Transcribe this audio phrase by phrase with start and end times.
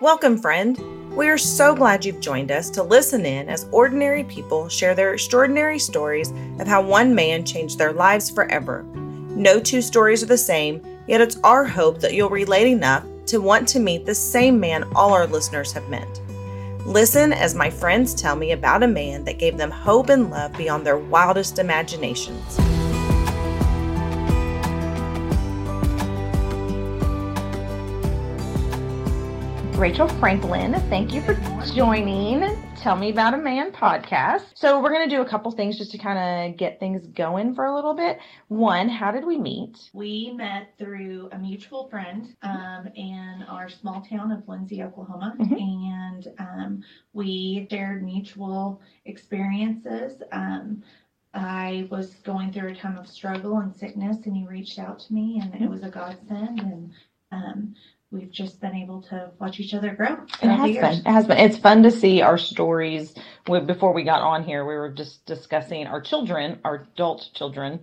[0.00, 0.76] Welcome, friend.
[1.14, 5.14] We are so glad you've joined us to listen in as ordinary people share their
[5.14, 8.82] extraordinary stories of how one man changed their lives forever.
[8.82, 13.40] No two stories are the same, yet it's our hope that you'll relate enough to
[13.40, 16.20] want to meet the same man all our listeners have met.
[16.84, 20.52] Listen as my friends tell me about a man that gave them hope and love
[20.54, 22.58] beyond their wildest imaginations.
[29.76, 31.34] Rachel Franklin, thank you for
[31.74, 32.42] joining
[32.76, 34.44] Tell Me About a Man podcast.
[34.54, 37.54] So, we're going to do a couple things just to kind of get things going
[37.56, 38.18] for a little bit.
[38.48, 39.76] One, how did we meet?
[39.92, 45.60] We met through a mutual friend um, in our small town of Lindsay, Oklahoma, Mhm.
[45.60, 50.22] and um, we shared mutual experiences.
[50.30, 50.82] Um,
[51.34, 55.12] I was going through a time of struggle and sickness, and he reached out to
[55.12, 56.60] me, and it was a godsend.
[56.60, 56.92] And
[57.32, 57.74] um,
[58.14, 60.16] we've just been able to watch each other grow.
[60.42, 60.94] It has been.
[61.06, 61.38] It has been.
[61.38, 63.14] It's fun to see our stories.
[63.48, 67.80] We- Before we got on here, we were just discussing our children, our adult children,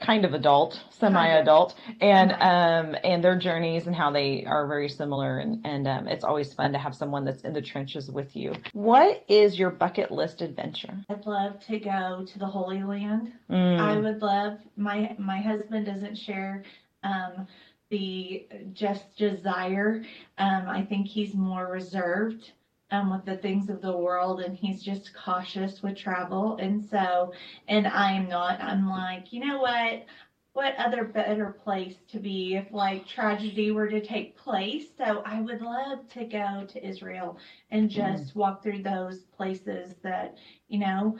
[0.00, 5.38] kind of adult, semi-adult, and um and their journeys and how they are very similar.
[5.38, 8.54] And and um, it's always fun to have someone that's in the trenches with you.
[8.74, 10.94] What is your bucket list adventure?
[11.08, 13.32] I'd love to go to the Holy Land.
[13.50, 16.64] Mm, I would love my my husband doesn't share
[17.04, 17.46] um,
[17.92, 20.02] the just desire.
[20.38, 22.52] Um, I think he's more reserved
[22.90, 26.56] um, with the things of the world, and he's just cautious with travel.
[26.56, 27.32] And so,
[27.68, 28.60] and I'm not.
[28.60, 30.06] I'm like, you know what?
[30.54, 34.86] What other better place to be if like tragedy were to take place?
[34.98, 37.38] So I would love to go to Israel
[37.70, 40.36] and just walk through those places that
[40.68, 41.18] you know.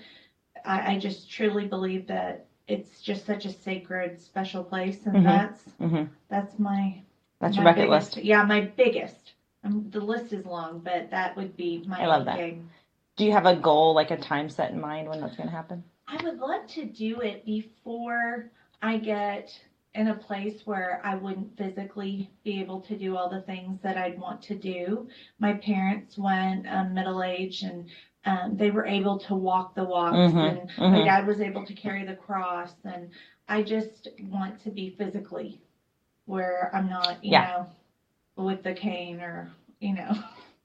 [0.65, 5.25] I, I just truly believe that it's just such a sacred, special place, and Mhm.
[5.25, 6.09] that's mhm.
[6.29, 7.03] that's my
[7.41, 8.25] That's your my bucket biggest- list.
[8.25, 9.35] Yeah, my biggest.
[9.65, 12.55] Um, the list is long, but that would be my I love that.
[13.17, 15.55] Do you have a goal, like a time set in mind when that's going to
[15.55, 15.85] happen?
[16.09, 18.51] I would love to do it before
[18.81, 19.57] I get
[19.95, 23.97] in a place where I wouldn't physically be able to do all the things that
[23.99, 25.09] I'd want to do.
[25.39, 27.89] My parents went um, middle age and
[28.25, 31.03] um, they were able to walk the walks, Mhm, and my mhm.
[31.03, 32.73] dad was able to carry the cross.
[32.85, 33.09] And
[33.49, 35.61] I just want to be physically
[36.27, 37.41] where I'm not, you Yeah.
[37.41, 37.67] know,
[38.37, 39.51] with the cane or,
[39.81, 40.15] you know.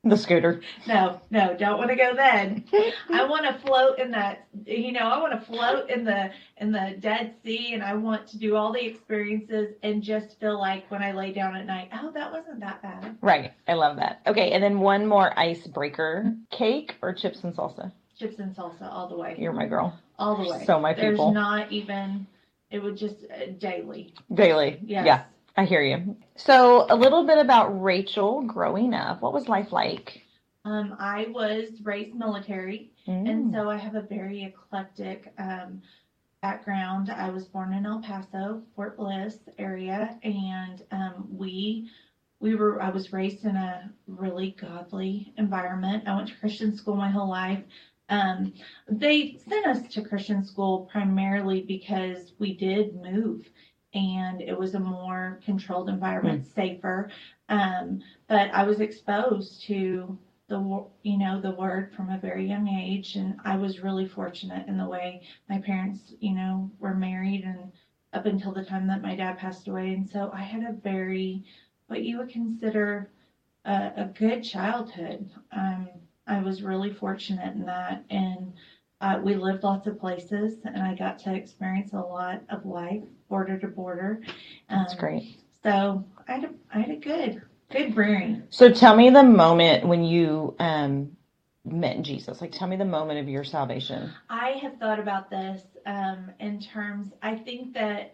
[0.07, 0.62] The scooter.
[0.88, 2.63] No, no, don't want to go then.
[3.12, 6.72] I want to float in that, you know, I want to float in the in
[6.72, 10.90] the Dead Sea, and I want to do all the experiences and just feel like
[10.90, 13.17] when I lay down at night, oh, that wasn't that bad.
[13.22, 13.51] Right.
[13.67, 14.22] I love that.
[14.25, 17.91] Okay, and then one more icebreaker: cake or chips and salsa.
[18.17, 20.00] Chips and salsa all the way, You're my girl.
[20.17, 20.63] all the way.
[20.66, 21.34] So my people.
[21.34, 22.28] There's not even.
[22.72, 24.13] It would just uh, daily.
[24.34, 24.79] Daily.
[24.85, 25.06] Yes.
[25.06, 25.23] Yeah,
[25.57, 26.16] I hear you.
[26.35, 29.22] So a little bit about Rachel growing up.
[29.22, 30.22] What was life like?
[30.63, 32.91] Um, I was raised military.
[33.07, 33.29] Mm.
[33.29, 35.81] And so I have a very eclectic um,
[36.44, 37.09] background.
[37.09, 41.90] I was born in El Paso, Fort Bliss area, and um, we
[42.40, 46.03] we were I was raised in a really godly environment.
[46.07, 47.63] I went to Christian school my whole life.
[48.09, 48.53] Um,
[48.88, 53.50] they sent us to Christian school primarily because we did move
[53.93, 57.09] and it was a more controlled environment, safer.
[57.49, 60.17] Um, but I was exposed to
[60.47, 64.65] the you know the word from a very young age and i was really fortunate
[64.67, 67.71] in the way my parents you know were married and
[68.13, 69.93] up until the time that my dad passed away.
[69.93, 71.43] And so i had a very
[71.87, 73.09] what you would consider
[73.65, 75.29] a, a good childhood.
[75.51, 75.87] Um,
[76.27, 78.53] i was really fortunate in that and
[79.01, 83.03] uh, we lived lots of places and i got to experience a lot of life
[83.29, 84.21] border to border
[84.69, 85.39] That's Um, great.
[85.63, 89.85] so i had a, I had a good good rearing So tell me the moment
[89.88, 91.17] when you um
[91.66, 92.39] met Jesus.
[92.39, 94.09] Like, tell me the moment of your salvation.
[94.29, 97.11] I have thought about this um, in terms.
[97.21, 98.13] I think that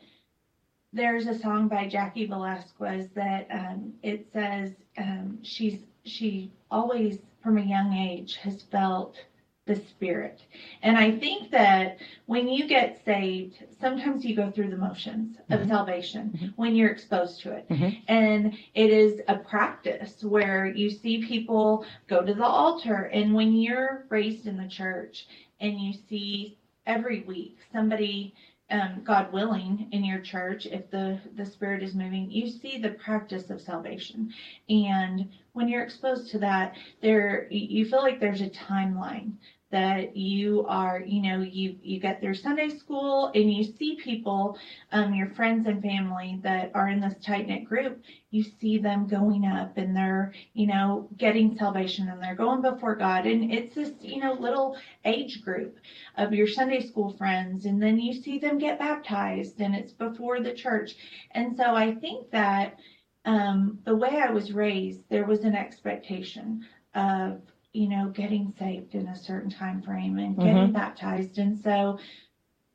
[0.92, 7.58] there's a song by Jackie Velasquez that um, it says um, she's she always from
[7.58, 9.18] a young age has felt
[9.66, 10.46] the spirit,
[10.82, 15.62] and I think that when you get saved, sometimes you go through the motions of
[15.62, 15.68] Mhm.
[15.68, 16.54] salvation Mhm.
[16.56, 17.96] when you're exposed to it, Mhm.
[18.08, 23.54] and it is a practice where you see people go to the altar, and when
[23.56, 25.28] you're raised in the church
[25.60, 28.34] and you see every week somebody
[28.72, 32.90] um, god willing in your church if the the spirit is moving you see the
[32.90, 34.30] practice of salvation
[34.70, 39.34] and when you're exposed to that there you feel like there's a timeline
[39.74, 44.56] that you are, you know, you you get through Sunday school and you see people,
[44.92, 49.08] um, your friends and family that are in this tight knit group, you see them
[49.08, 53.26] going up and they're, you know, getting salvation and they're going before God.
[53.26, 55.76] And it's this, you know, little age group
[56.18, 57.66] of your Sunday school friends.
[57.66, 60.96] And then you see them get baptized and it's before the church.
[61.32, 62.78] And so I think that
[63.26, 67.42] um, the way I was raised, there was an expectation of
[67.74, 70.74] you know, getting saved in a certain time frame and getting mm-hmm.
[70.74, 71.40] baptized.
[71.40, 71.98] And so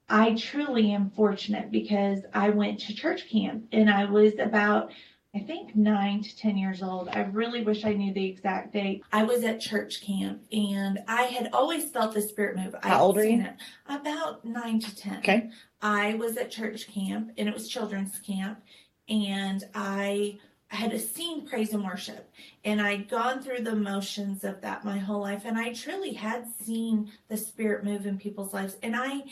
[0.09, 4.91] I truly am fortunate because I went to church camp and I was about
[5.35, 7.11] I think nine to 10 years old.
[7.11, 9.05] I really wish I knew the exact date.
[9.13, 12.75] I was at church camp and I had always felt the spirit move.
[12.83, 13.43] How old are you?
[13.43, 13.53] It.
[13.87, 15.19] About nine to 10.
[15.19, 15.51] Okay.
[15.83, 18.63] I was at church camp and it was children's camp
[19.09, 20.39] and I
[20.69, 22.31] had seen praise and worship
[22.65, 26.47] and I'd gone through the motions of that my whole life and I truly had
[26.63, 29.23] seen the spirit move in people's lives and I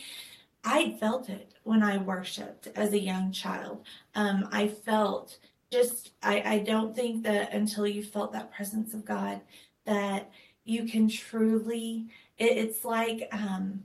[0.64, 3.84] I felt it when I worshiped as a young child.
[4.17, 5.38] Um, I felt
[5.70, 9.40] just I, I don't think that until you felt that presence of God
[9.84, 10.31] that
[10.64, 12.06] you can truly
[12.38, 13.84] it, it's like um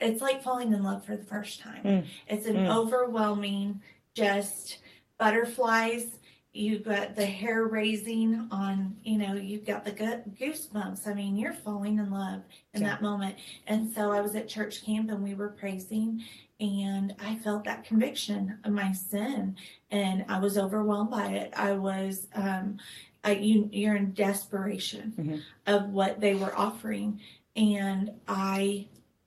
[0.00, 1.82] it's like falling in love for the first time.
[1.84, 2.06] Mm.
[2.28, 2.74] It's an mm.
[2.74, 3.80] overwhelming
[4.14, 4.78] just
[5.18, 6.18] butterflies
[6.54, 11.06] you got the hair raising on, you know, you've got the goosebumps.
[11.06, 12.90] I mean, you're falling in love in yeah.
[12.90, 13.34] that moment.
[13.66, 16.22] And so I was at church camp and we were praising,
[16.60, 19.56] and I felt that conviction of my sin,
[19.90, 21.52] and I was overwhelmed by it.
[21.56, 22.78] I was, um,
[23.24, 25.36] I, you, you're in desperation mm-hmm.
[25.66, 27.20] of what they were offering,
[27.56, 28.86] and I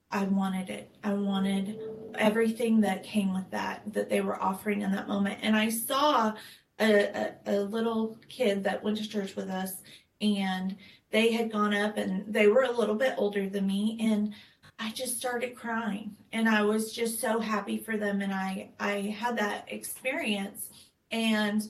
[0.10, 0.90] I wanted it.
[1.04, 1.78] I wanted
[2.18, 5.40] everything that came with that, that they were offering in that moment.
[5.42, 6.34] And I saw
[6.80, 9.82] a, a, a little kid that went to church with us
[10.22, 10.76] and
[11.12, 14.34] they had gone up and they were a little bit older than me and
[14.80, 19.16] I just started crying and I was just so happy for them and I I
[19.18, 20.70] had that experience
[21.12, 21.68] and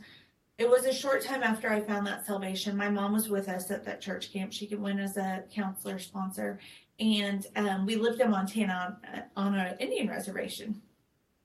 [0.58, 2.76] it was a short time after I found that salvation.
[2.76, 4.52] My mom was with us at that church camp.
[4.52, 6.60] She went as a counselor sponsor
[7.00, 8.98] and um, we lived in Montana
[9.36, 10.82] on, on an Indian reservation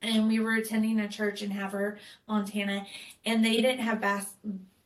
[0.02, 2.86] and we were attending a church in Havre, Montana,
[3.24, 4.34] and they didn't have bas-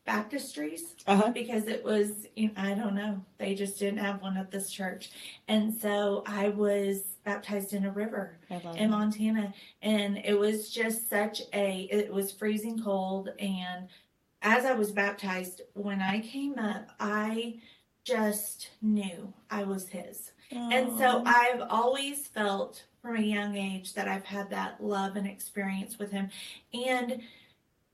[0.06, 1.30] baptistries uh-huh.
[1.32, 4.70] because it was you know, I don't know they just didn't have one at this
[4.70, 5.10] church,
[5.48, 8.90] and so I was baptized in a river in that.
[8.90, 9.52] Montana,
[9.82, 13.88] and it was just such a it was freezing cold, and
[14.42, 17.60] as I was baptized, when I came up, I
[18.04, 20.72] just knew I was His, Aww.
[20.72, 25.26] and so I've always felt from a young age that I've had that love and
[25.26, 26.28] experience with him.
[26.74, 27.20] And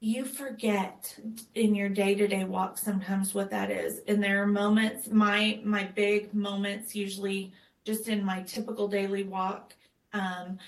[0.00, 1.16] you forget
[1.54, 4.00] in your day-to-day walk sometimes what that is.
[4.08, 7.52] And there are moments, my my big moments usually
[7.84, 9.74] just in my typical daily walk,
[10.12, 10.58] um,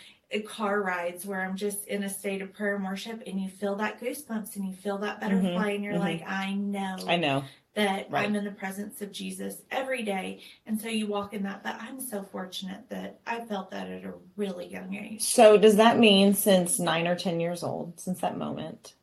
[0.47, 3.77] car rides where I'm just in a state of prayer and worship and you feel
[3.77, 6.03] that goosebumps and you feel that butterfly mm-hmm, and you're mm-hmm.
[6.03, 6.97] like, I know.
[7.07, 7.45] I know
[7.75, 8.25] that right.
[8.25, 10.41] I'm in the presence of Jesus every day.
[10.67, 11.63] And so you walk in that.
[11.63, 15.23] But I'm so fortunate that I felt that at a really young age.
[15.23, 18.95] So, does that mean since nine or 10 years old, since that moment,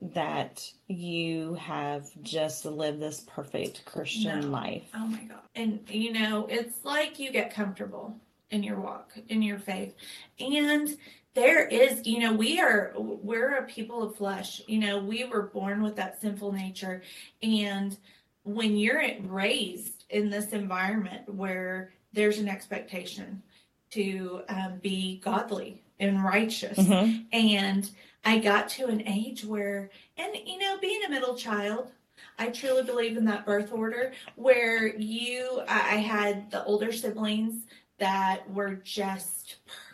[0.00, 4.48] that you have just lived this perfect Christian no.
[4.48, 4.84] life?
[4.94, 5.40] Oh my God.
[5.54, 8.16] And, you know, it's like you get comfortable
[8.50, 9.94] in your walk, in your faith.
[10.38, 10.96] And
[11.36, 14.62] there is you know we are we're a people of flesh.
[14.66, 17.02] You know we were born with that sinful nature.
[17.42, 17.96] And
[18.42, 23.42] when you're raised in this environment where there's an expectation
[23.90, 26.78] to um, be godly and righteous.
[26.78, 27.22] Mm-hmm.
[27.32, 27.90] and
[28.24, 31.92] i got to an age where and you know being a middle child
[32.38, 37.62] i truly believe in that birth order where you i had the older siblings
[37.98, 39.85] that were just perfect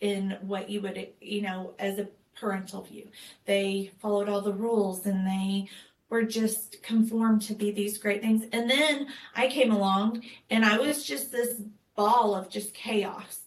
[0.00, 3.06] in what you would you know as a parental view
[3.44, 5.68] they followed all the rules and they
[6.10, 8.44] were just conformed to be these great things.
[8.52, 11.62] And then I came along and I was just this
[11.94, 13.39] ball of just chaos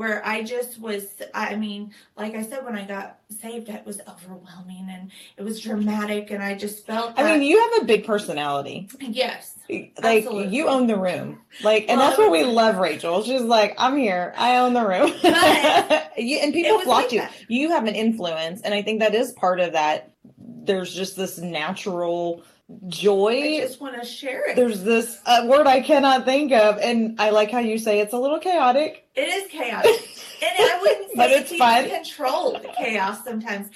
[0.00, 1.04] where I just was,
[1.34, 5.60] I mean, like I said, when I got saved, it was overwhelming and it was
[5.60, 6.30] dramatic.
[6.30, 7.16] And I just felt.
[7.16, 8.88] That, I mean, you have a big personality.
[8.98, 9.58] Yes.
[9.68, 10.56] Like absolutely.
[10.56, 11.42] you own the room.
[11.62, 13.22] Like, and well, that's what we love, Rachel.
[13.22, 14.32] She's like, I'm here.
[14.38, 15.12] I own the room.
[16.16, 17.20] you, and people flock like to you.
[17.20, 17.34] That.
[17.48, 18.62] You have an influence.
[18.62, 22.42] And I think that is part of that there's just this natural
[22.88, 23.58] joy.
[23.58, 24.56] I just want to share it.
[24.56, 28.12] There's this uh, word I cannot think of, and I like how you say it's
[28.12, 29.08] a little chaotic.
[29.14, 29.90] It is chaotic,
[30.42, 31.88] and I wouldn't say but it's fun.
[31.88, 33.70] controlled chaos sometimes,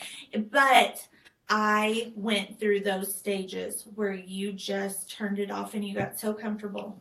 [0.51, 1.07] but
[1.49, 6.33] I went through those stages where you just turned it off and you got so
[6.33, 6.99] comfortable.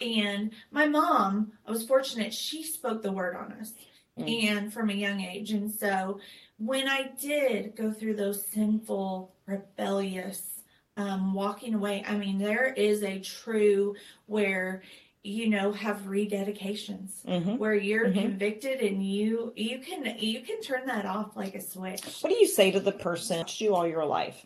[0.00, 3.72] And my mom, I was fortunate, she spoke the word on us
[4.18, 4.44] mm.
[4.48, 5.52] and from a young age.
[5.52, 6.18] And so
[6.58, 10.53] when I did go through those sinful, rebellious,
[10.96, 13.96] um, walking away, I mean, there is a true
[14.26, 14.82] where
[15.24, 17.56] you know have rededications mm-hmm.
[17.56, 18.20] where you're mm-hmm.
[18.20, 22.36] convicted and you you can you can turn that off like a switch what do
[22.36, 24.44] you say to the person you all your life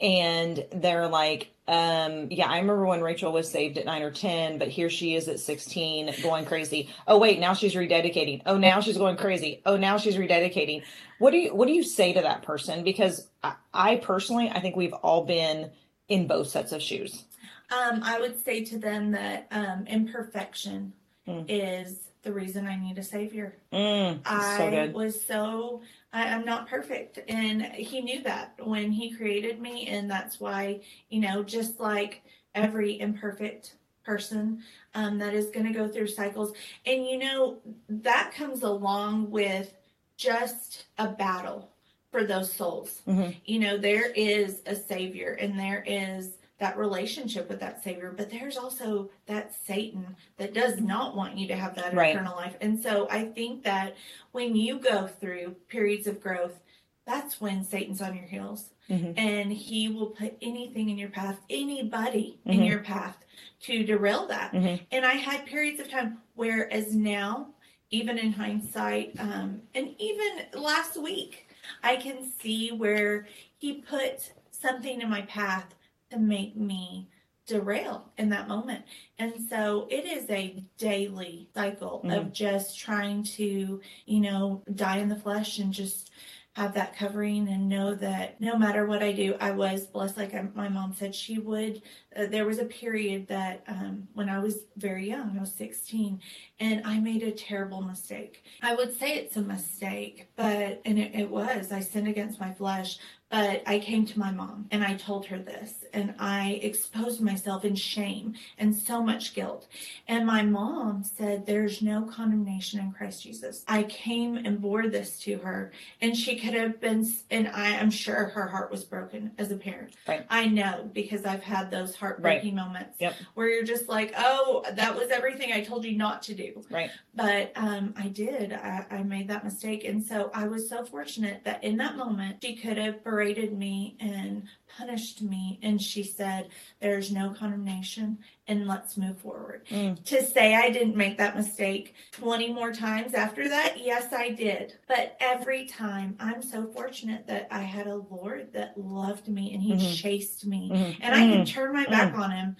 [0.00, 4.58] and they're like um yeah i remember when rachel was saved at 9 or 10
[4.58, 6.90] but here she is at 16 going crazy.
[7.06, 8.42] Oh wait now she's rededicating.
[8.46, 9.62] Oh now she's going crazy.
[9.64, 10.82] Oh now she's rededicating.
[11.18, 12.84] What do you what do you say to that person?
[12.84, 15.70] Because i, I personally i think we've all been
[16.08, 17.24] in both sets of shoes.
[17.70, 20.92] Um, I would say to them that um, imperfection
[21.26, 21.44] mm.
[21.48, 23.56] is the reason I need a savior.
[23.72, 25.82] Mm, I so was so
[26.14, 30.80] I, am not perfect, and he knew that when he created me, and that's why
[31.10, 32.22] you know, just like
[32.54, 34.62] every imperfect person
[34.94, 36.52] um, that is going to go through cycles,
[36.86, 39.74] and you know that comes along with
[40.16, 41.70] just a battle
[42.12, 43.02] for those souls.
[43.08, 43.32] Mm-hmm.
[43.44, 48.30] You know, there is a savior, and there is that relationship with that Savior, but
[48.30, 52.14] there's also that Satan that does not want you to have that right.
[52.14, 52.56] eternal life.
[52.60, 53.96] And so I think that
[54.32, 56.60] when you go through periods of growth,
[57.06, 58.70] that's when Satan's on your heels.
[58.88, 59.18] Mm-hmm.
[59.18, 62.60] And he will put anything in your path, anybody mm-hmm.
[62.60, 63.16] in your path
[63.62, 64.52] to derail that.
[64.52, 64.84] Mm-hmm.
[64.92, 67.48] And I had periods of time where, as now,
[67.90, 71.48] even in hindsight, um, and even last week,
[71.82, 75.74] I can see where he put something in my path
[76.20, 77.08] make me
[77.46, 78.84] derail in that moment.
[79.18, 82.10] And so it is a daily cycle mm-hmm.
[82.10, 86.10] of just trying to, you know, die in the flesh and just
[86.54, 90.16] have that covering and know that no matter what I do, I was blessed.
[90.16, 91.82] Like I, my mom said, she would.
[92.16, 96.20] Uh, there was a period that um, when I was very young, I was 16,
[96.60, 98.44] and I made a terrible mistake.
[98.62, 102.52] I would say it's a mistake, but, and it, it was, I sinned against my
[102.52, 102.98] flesh,
[103.34, 107.64] but I came to my mom and I told her this, and I exposed myself
[107.64, 109.66] in shame and so much guilt.
[110.06, 113.64] And my mom said, There's no condemnation in Christ Jesus.
[113.66, 117.90] I came and bore this to her, and she could have been, and I am
[117.90, 119.94] sure her heart was broken as a parent.
[120.06, 120.24] Right.
[120.30, 122.66] I know because I've had those heartbreaking right.
[122.66, 123.16] moments yep.
[123.34, 126.62] where you're just like, Oh, that was everything I told you not to do.
[126.70, 126.92] Right.
[127.16, 128.52] But um, I did.
[128.52, 129.82] I, I made that mistake.
[129.84, 133.96] And so I was so fortunate that in that moment, she could have berated me
[134.00, 134.44] and
[134.76, 135.58] punished me.
[135.62, 136.48] And she said,
[136.80, 139.66] There's no condemnation and let's move forward.
[139.70, 140.02] Mm.
[140.04, 144.74] To say I didn't make that mistake 20 more times after that, yes, I did.
[144.86, 149.62] But every time, I'm so fortunate that I had a Lord that loved me and
[149.62, 149.92] He mm-hmm.
[149.94, 150.70] chased me.
[150.72, 151.02] Mm-hmm.
[151.02, 151.44] And I can mm-hmm.
[151.44, 152.22] turn my back mm-hmm.
[152.22, 152.56] on Him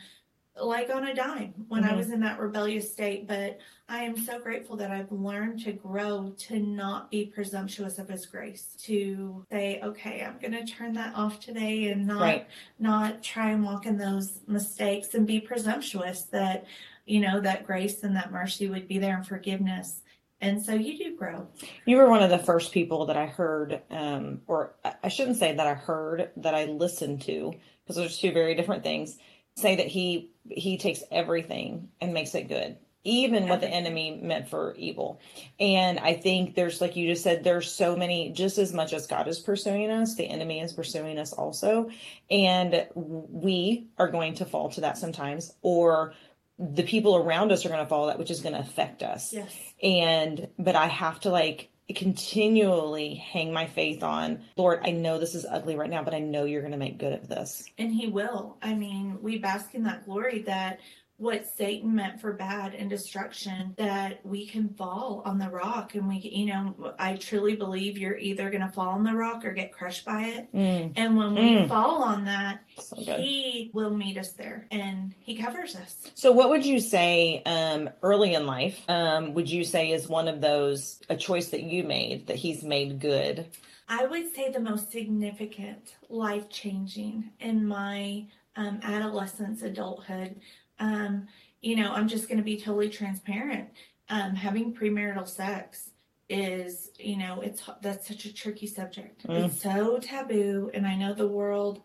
[0.60, 1.94] like on a dime when mm-hmm.
[1.94, 3.26] I was in that rebellious state.
[3.26, 8.08] But I am so grateful that I've learned to grow to not be presumptuous of
[8.08, 8.68] His grace.
[8.84, 12.46] To say, okay, I'm going to turn that off today and not right.
[12.78, 16.22] not try and walk in those mistakes and be presumptuous.
[16.22, 16.64] That
[17.04, 20.00] you know that grace and that mercy would be there and forgiveness.
[20.40, 21.46] And so you do grow.
[21.86, 25.54] You were one of the first people that I heard, um, or I shouldn't say
[25.54, 27.52] that I heard, that I listened to,
[27.84, 29.18] because there's two very different things
[29.56, 34.48] say that he he takes everything and makes it good even what the enemy meant
[34.48, 35.20] for evil.
[35.60, 39.06] And I think there's, like you just said, there's so many, just as much as
[39.06, 41.90] God is pursuing us, the enemy is pursuing us also.
[42.30, 46.14] And we are going to fall to that sometimes, or
[46.58, 49.32] the people around us are going to fall that, which is going to affect us.
[49.32, 49.54] Yes.
[49.82, 55.34] And, but I have to like, continually hang my faith on, Lord, I know this
[55.34, 57.62] is ugly right now, but I know you're going to make good of this.
[57.76, 58.56] And He will.
[58.62, 60.80] I mean, we bask in that glory that
[61.24, 65.94] what Satan meant for bad and destruction, that we can fall on the rock.
[65.94, 69.44] And we, you know, I truly believe you're either going to fall on the rock
[69.44, 70.54] or get crushed by it.
[70.54, 70.92] Mm.
[70.96, 71.68] And when we mm.
[71.68, 75.96] fall on that, so he will meet us there and he covers us.
[76.14, 78.78] So, what would you say um, early in life?
[78.88, 82.62] Um, would you say is one of those a choice that you made that he's
[82.62, 83.46] made good?
[83.88, 88.26] I would say the most significant, life changing in my
[88.56, 90.36] um, adolescence, adulthood
[90.84, 91.26] um,
[91.60, 93.68] you know, I'm just going to be totally transparent.
[94.10, 95.90] Um, having premarital sex
[96.28, 99.26] is, you know, it's that's such a tricky subject.
[99.26, 99.46] Mm.
[99.46, 101.80] It's so taboo, and I know the world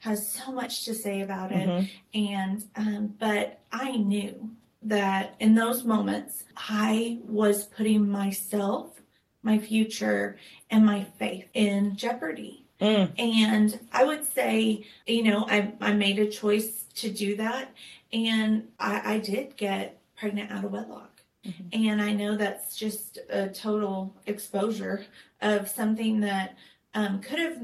[0.00, 1.68] has so much to say about it.
[1.68, 2.24] Mm-hmm.
[2.24, 4.50] And um, but I knew
[4.82, 9.00] that in those moments, I was putting myself,
[9.42, 10.36] my future,
[10.70, 13.18] and my faith in jeopardy Mm.
[13.18, 17.70] And I would say, you know, I, I made a choice to do that.
[18.14, 21.22] And I, I did get pregnant out of wedlock.
[21.44, 21.88] Mm-hmm.
[21.88, 25.04] And I know that's just a total exposure
[25.42, 26.56] of something that
[26.94, 27.58] um, could have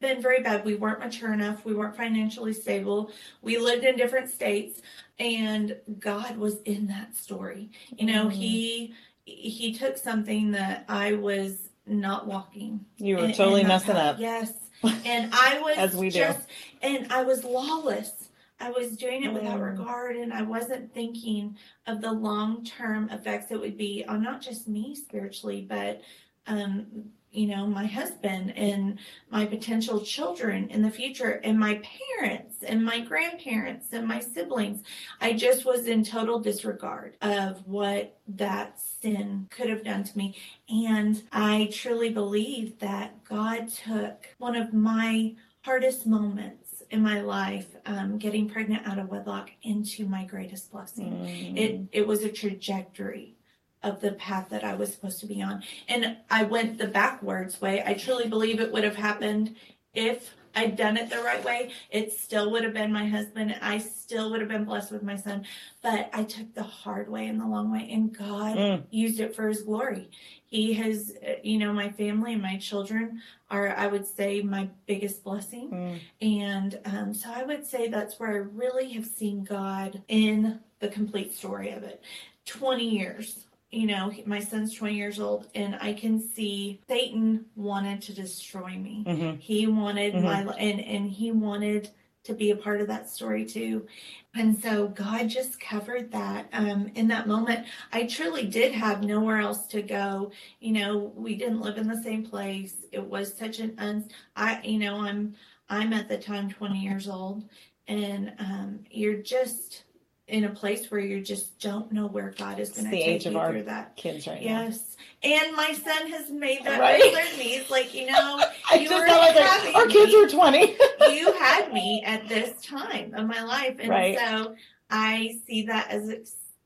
[0.00, 0.64] been very bad.
[0.64, 1.64] We weren't mature enough.
[1.64, 3.12] We weren't financially stable.
[3.42, 4.80] We lived in different states,
[5.18, 7.70] and God was in that story.
[7.96, 8.30] You know, mm-hmm.
[8.30, 8.94] He
[9.24, 12.84] He took something that I was not walking.
[12.96, 14.18] You were totally in messing up.
[14.18, 18.27] Yes, and I was as we just, do, and I was lawless.
[18.60, 19.70] I was doing it without mm.
[19.70, 24.40] regard, and I wasn't thinking of the long term effects it would be on not
[24.40, 26.02] just me spiritually, but
[26.46, 28.98] um, you know, my husband and
[29.30, 31.80] my potential children in the future and my
[32.18, 34.82] parents and my grandparents and my siblings.
[35.20, 40.36] I just was in total disregard of what that sin could have done to me.
[40.68, 47.66] And I truly believe that God took one of my hardest moments in my life,
[47.86, 51.12] um, getting pregnant out of wedlock, into my greatest blessing.
[51.12, 51.56] Mm.
[51.56, 53.36] It it was a trajectory
[53.82, 55.62] of the path that I was supposed to be on.
[55.88, 57.82] And I went the backwards way.
[57.84, 59.54] I truly believe it would have happened
[59.94, 61.70] if I'd done it the right way.
[61.88, 63.54] It still would have been my husband.
[63.62, 65.44] I still would have been blessed with my son.
[65.82, 68.82] But I took the hard way and the long way, and God mm.
[68.90, 70.10] used it for his glory.
[70.46, 71.12] He has,
[71.44, 75.70] you know, my family and my children are, I would say, my biggest blessing.
[75.70, 76.00] Mm.
[76.20, 80.88] And um, so I would say that's where I really have seen God in the
[80.88, 82.02] complete story of it.
[82.46, 88.00] 20 years you know, my son's 20 years old, and I can see Satan wanted
[88.02, 89.04] to destroy me.
[89.06, 89.38] Mm-hmm.
[89.40, 90.46] He wanted mm-hmm.
[90.46, 91.90] my, and, and he wanted
[92.24, 93.86] to be a part of that story too.
[94.34, 96.48] And so God just covered that.
[96.52, 100.30] Um, in that moment, I truly did have nowhere else to go.
[100.60, 102.74] You know, we didn't live in the same place.
[102.92, 105.34] It was such an uns, I, you know, I'm,
[105.70, 107.44] I'm at the time 20 years old
[107.86, 109.84] and, um, you're just,
[110.28, 113.24] in a place where you just don't know where God is going to take age
[113.24, 113.96] you of our through that.
[113.96, 114.62] Kids right now.
[114.62, 114.96] yes.
[115.24, 115.30] Now.
[115.30, 117.00] And my son has made that right.
[117.00, 117.56] with me.
[117.56, 120.76] It's like, you know, I you were like, our kids are 20.
[121.14, 123.78] you had me at this time of my life.
[123.80, 124.18] And right.
[124.18, 124.54] so
[124.90, 126.18] I see that as a,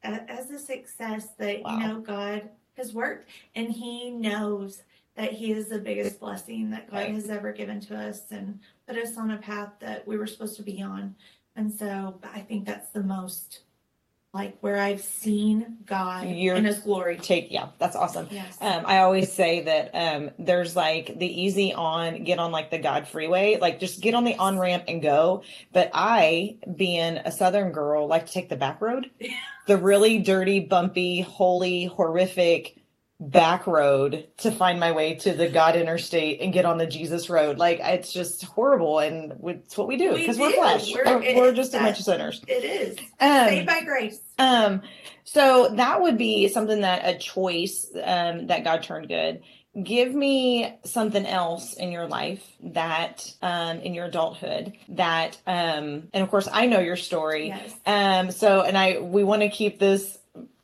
[0.02, 1.78] as a success that, wow.
[1.78, 4.82] you know, God has worked and he knows
[5.14, 7.14] that he is the biggest blessing that God right.
[7.14, 10.56] has ever given to us and put us on a path that we were supposed
[10.56, 11.14] to be on.
[11.56, 13.60] And so I think that's the most
[14.34, 17.18] like where I've seen God You're, in His glory.
[17.18, 18.28] Take yeah, that's awesome.
[18.30, 18.56] Yes.
[18.62, 22.78] Um, I always say that um, there's like the easy on, get on like the
[22.78, 25.42] God freeway, like just get on the on ramp and go.
[25.72, 29.10] But I, being a Southern girl, like to take the back road,
[29.66, 32.81] the really dirty, bumpy, holy, horrific
[33.30, 37.30] back road to find my way to the God interstate and get on the Jesus
[37.30, 37.58] road.
[37.58, 40.92] Like it's just horrible, and it's what we do because we are flesh.
[40.92, 42.42] We're, we're, we're just a bunch of sinners.
[42.48, 44.20] It is um, saved by grace.
[44.38, 44.82] Um,
[45.24, 49.42] so that would be something that a choice um, that God turned good.
[49.82, 56.22] Give me something else in your life that, um, in your adulthood, that, um, and
[56.22, 57.48] of course, I know your story.
[57.48, 57.74] Yes.
[57.86, 60.18] Um, so, and I, we want to keep this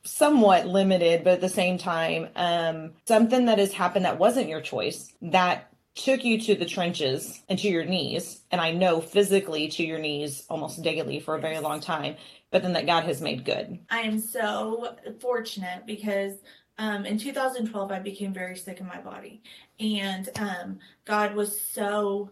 [0.05, 4.61] somewhat limited, but at the same time, um, something that has happened that wasn't your
[4.61, 9.69] choice that took you to the trenches and to your knees, and I know physically
[9.69, 12.17] to your knees almost daily for a very long time,
[12.51, 13.79] but then that God has made good.
[13.91, 16.35] I am so fortunate because
[16.79, 19.43] um, in 2012 I became very sick in my body,
[19.81, 22.31] and um, God was so.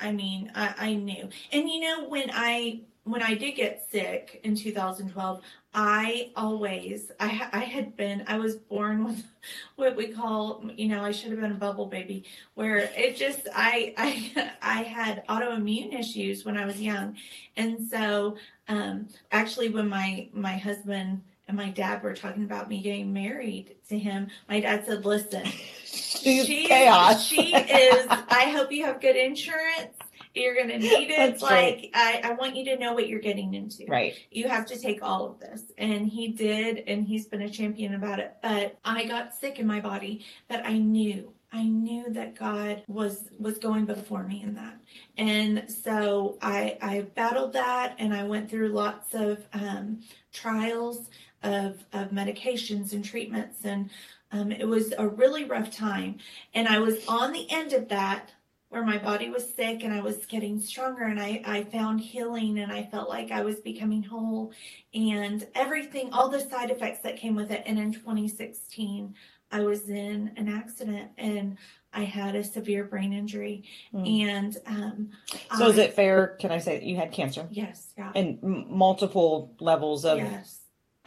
[0.00, 4.40] I mean, I, I knew, and you know when I when I did get sick
[4.44, 5.40] in 2012,
[5.80, 9.24] I always, I, I had been, I was born with
[9.76, 13.46] what we call, you know, I should have been a bubble baby, where it just,
[13.54, 17.16] I, I, I had autoimmune issues when I was young.
[17.56, 22.82] And so, um, actually when my, my husband and my dad were talking about me
[22.82, 25.44] getting married to him, my dad said, listen,
[25.84, 27.24] She's she, chaos.
[27.24, 29.94] she is, I hope you have good insurance
[30.38, 31.42] you're going to need it.
[31.42, 33.84] like, I, I want you to know what you're getting into.
[33.86, 34.14] Right.
[34.30, 35.62] You have to take all of this.
[35.76, 38.36] And he did, and he's been a champion about it.
[38.42, 43.30] But I got sick in my body, but I knew I knew that God was
[43.38, 44.78] was going before me in that,
[45.16, 51.08] and so I I battled that, and I went through lots of um, trials
[51.42, 53.88] of of medications and treatments, and
[54.30, 56.18] um, it was a really rough time.
[56.52, 58.30] And I was on the end of that
[58.70, 62.58] where my body was sick and I was getting stronger and I, I found healing
[62.58, 64.52] and I felt like I was becoming whole
[64.92, 67.62] and everything, all the side effects that came with it.
[67.64, 69.14] And in 2016,
[69.50, 71.56] I was in an accident and
[71.94, 73.64] I had a severe brain injury.
[73.94, 74.28] Mm.
[74.28, 75.10] And um,
[75.56, 76.36] So is it fair?
[76.38, 78.12] Can I say that you had cancer Yes, yeah.
[78.14, 80.57] and m- multiple levels of yes.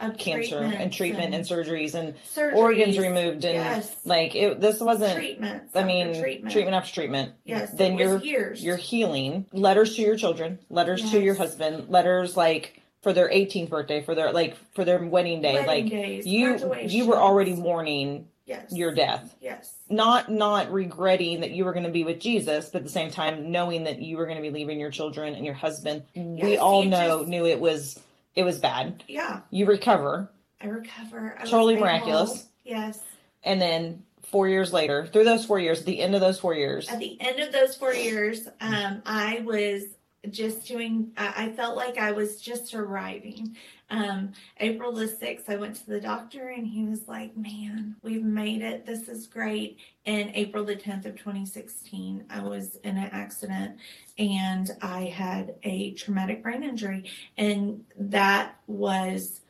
[0.02, 3.94] Of cancer and treatment and surgeries and surgeries, organs removed and yes.
[4.04, 4.60] like it?
[4.60, 5.14] This wasn't.
[5.14, 5.74] treatments.
[5.74, 6.52] I after mean, treatment.
[6.52, 7.32] treatment after treatment.
[7.44, 8.62] Yes, Then you're years.
[8.62, 9.46] you're healing.
[9.52, 10.58] Letters to your children.
[10.68, 11.88] Letters to your husband.
[11.88, 15.54] Letters like for their 18th birthday, for their like for their wedding day.
[15.54, 18.72] Wedding like days, you you were already mourning yes.
[18.72, 19.34] your death.
[19.40, 19.72] Yes.
[19.90, 23.10] not not regretting that you were going to be with Jesus, but at the same
[23.10, 26.04] time knowing that you were going to be leaving your children and your husband.
[26.14, 27.98] we all know just- knew it was
[28.34, 29.04] it was bad.
[29.08, 29.40] Yeah.
[29.50, 31.36] You recover, I recover.
[31.38, 32.28] I Totally miraculous.
[32.30, 32.38] whole.
[32.64, 33.00] Yes.
[33.42, 36.54] and then four years later, through those four years, at the end of those four
[36.54, 39.82] years, At the end of those four years, um, I was
[40.30, 41.12] just doing.
[41.16, 43.56] I, felt like I was just arriving.
[43.90, 48.22] Um, April the sixth, I went to the doctor, and he was like, "Man, we've
[48.22, 48.86] made it.
[48.86, 53.78] This is great." And April the tenth of twenty sixteen, I was in an accident,
[54.18, 59.40] and I had a traumatic brain injury, and that was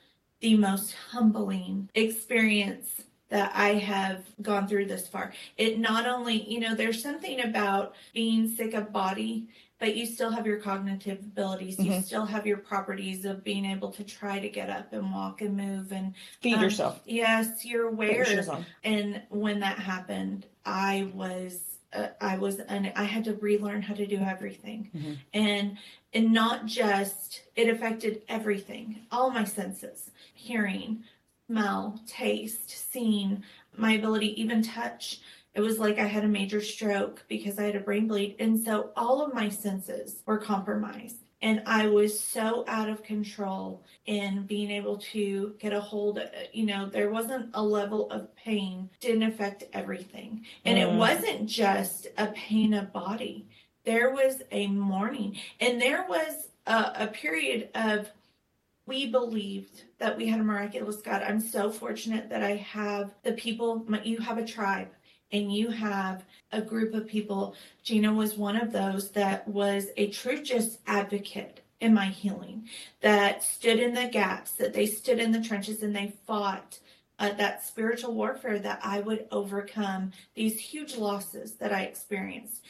[0.40, 5.32] the most humbling experience that I have gone through this far.
[5.56, 9.48] It not only, you know, there's something about being sick of body,
[9.82, 11.76] but you still have your cognitive abilities.
[11.80, 12.04] You Mhm.
[12.04, 15.56] still have your properties of being able to try to get up and walk and
[15.56, 15.90] move.
[15.90, 17.02] And feed um, yourself.
[17.04, 18.64] yes, you're Put your aware.
[18.84, 21.68] And when that happened, I was.
[21.92, 25.18] Uh, I was, and I had to relearn how to do everything, Mhm.
[25.34, 25.78] and
[26.14, 31.04] and not just it affected everything, all my senses, hearing,
[31.48, 33.42] smell, taste, seeing,
[33.76, 35.20] my ability, even touch.
[35.54, 38.36] It was like I had a major stroke because I had a brain bleed.
[38.38, 41.16] And so all of my senses were compromised.
[41.42, 46.28] And I was so out of control in being able to get a hold of,
[46.52, 50.46] you know, there wasn't a level of pain, didn't affect everything.
[50.64, 50.98] And it Mm.
[50.98, 53.48] wasn't just a pain of body,
[53.84, 55.36] there was a mourning.
[55.60, 58.08] And there was a, a period of
[58.86, 61.22] we believed that we had a miraculous God.
[61.22, 64.88] I'm so fortunate that I have the people, my, you have a tribe
[65.32, 67.54] and you have a group of people.
[67.82, 72.68] Gina was one of those that was a just advocate in my healing,
[73.00, 76.78] that stood in the gaps, that they stood in the trenches and they fought.
[77.18, 82.62] Uh, that spiritual warfare that I would overcome these huge losses that I experienced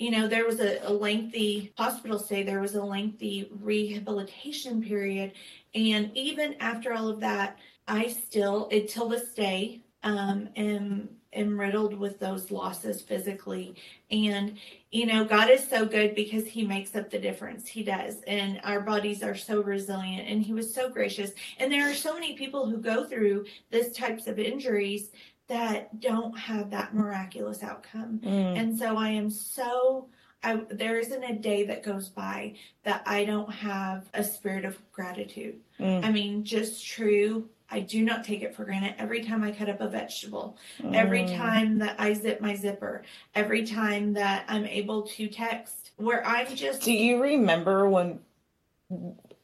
[0.00, 5.32] you know, there was a, a lengthy hospital stay, there was a lengthy rehabilitation period.
[5.74, 11.94] And even after all of that, I still, until this day, um, am, am riddled
[11.94, 13.76] with those losses physically.
[14.10, 14.56] And,
[14.90, 17.68] you know, God is so good because He makes up the difference.
[17.68, 18.16] He does.
[18.26, 20.28] And our bodies are so resilient.
[20.28, 21.30] And He was so gracious.
[21.58, 25.10] And there are so many people who go through this types of injuries
[25.46, 28.20] that don't have that miraculous outcome.
[28.24, 28.58] Mm.
[28.58, 30.08] And so I am so
[30.42, 34.78] I there isn't a day that goes by that I don't have a spirit of
[34.92, 35.56] gratitude.
[35.78, 36.04] Mm.
[36.04, 37.48] I mean, just true.
[37.70, 38.94] I do not take it for granted.
[38.98, 40.56] Every time I cut up a vegetable,
[40.92, 41.36] every Mm.
[41.36, 43.02] time that I zip my zipper,
[43.34, 48.18] every time that I'm able to text, where I'm just Do you remember when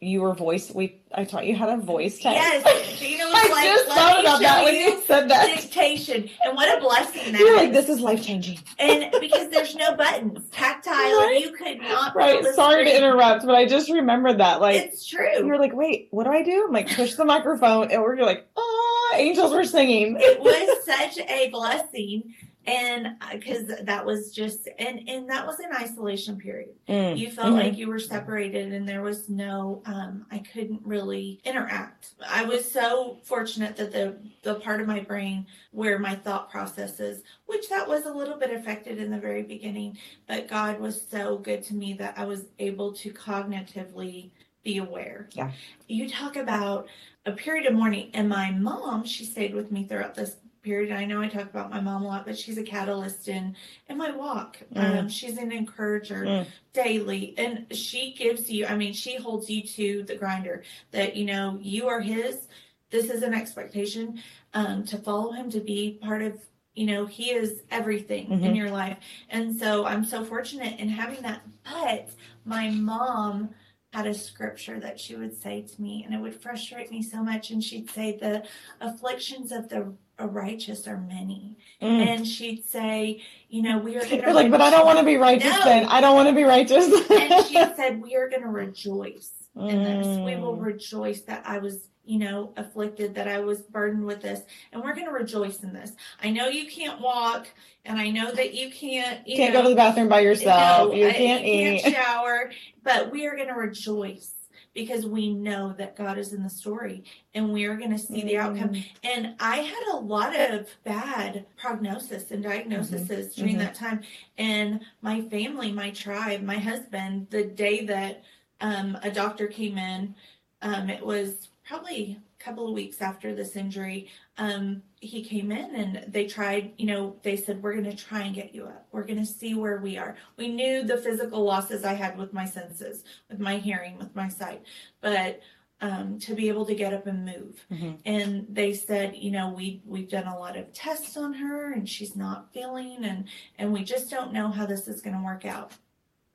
[0.01, 0.71] you were voice?
[0.75, 2.37] We I taught you how to voice text.
[2.37, 5.47] yes, Gina was I like, just thought about that when you said that.
[5.57, 8.59] dictation, and what a blessing that You're like, this is life changing.
[8.79, 11.41] and because there's no buttons, tactile, Right.
[11.41, 12.15] you could not.
[12.15, 12.45] Right.
[12.55, 14.61] Sorry to interrupt, but I just remembered that.
[14.61, 15.47] Like it's true.
[15.47, 16.65] you're like, wait, what do I do?
[16.67, 20.17] I'm like, push the microphone, and we're like, ah, angels were singing.
[20.21, 22.35] it was such a blessing
[22.67, 27.55] and because that was just and and that was an isolation period Mm, you felt
[27.55, 27.59] mhm.
[27.59, 32.71] like you were separated and there was no um i couldn't really interact i was
[32.71, 37.87] so fortunate that the the part of my brain where my thought processes which that
[37.89, 41.75] was a little bit affected in the very beginning but god was so good to
[41.75, 44.31] me that i was able to cognitively
[44.63, 45.51] be aware Yeah.
[45.89, 46.89] you talk about
[47.25, 51.05] a period of mourning and my mom she stayed with me throughout this period i
[51.05, 53.55] know i talk about my mom a lot but she's a catalyst in
[53.89, 54.99] in my walk Mm.
[54.99, 56.47] um, she's an encourager Mm.
[56.73, 61.25] daily and she gives you i mean she holds you to the grinder that you
[61.25, 62.49] know you are his
[62.91, 64.21] this is an expectation
[64.55, 66.33] um, to follow him to be part of
[66.75, 68.57] you know he is everything in Mhm.
[68.57, 68.99] your life
[69.31, 72.11] and so i'm so fortunate in having that but
[72.45, 73.51] my mom
[73.93, 77.23] had a scripture that she would say to me and it would frustrate me so
[77.23, 78.43] much and she'd say the
[78.81, 79.83] afflictions of the
[80.19, 82.01] righteous are many Mm.
[82.07, 85.17] and she'd say you know we are gonna like, but I don't want to be
[85.19, 85.65] righteous No.
[85.65, 85.85] then.
[85.87, 86.87] I don't want to be righteous.
[87.11, 90.07] and she said we are going to rejoice in this.
[90.25, 90.65] We will Mm.
[90.65, 94.41] rejoice that I was, you know, afflicted, that I was burdened with this,
[94.73, 95.93] and we're going to rejoice in this.
[96.23, 97.47] I know you can't walk,
[97.85, 100.91] and I know that you can't, you Can't know, go to the bathroom by yourself.
[100.91, 101.83] no, you can't eat.
[101.83, 102.51] can't shower,
[102.83, 104.31] but we are going to rejoice
[104.77, 107.03] because we know that God is in the story,
[107.35, 108.75] and we are going to see the outcome.
[108.75, 108.85] Mm.
[109.03, 113.61] And I had a lot of bad prognosis and diagnoses during mhm.
[113.61, 114.03] that time.
[114.37, 118.23] And my family, my tribe, my husband, the day that
[118.61, 120.15] um, a doctor came in,
[120.61, 124.09] um, it was probably couple of weeks after this injury.
[124.38, 128.22] Um, he came in and they tried, you know, they said, We're going to try
[128.22, 128.87] and get you up.
[128.92, 130.16] We're going to see where we are.
[130.37, 134.29] We knew the physical losses I had with my senses, with my hearing, with my
[134.29, 134.62] sight,
[135.01, 135.40] but
[135.81, 137.66] um, to be able to get up and move.
[137.70, 137.99] Mhm.
[138.07, 141.88] And they said, you know, we we've done a lot of tests on her and
[141.88, 143.27] she's not feeling and
[143.59, 145.72] and we just don't know how this is going to work out.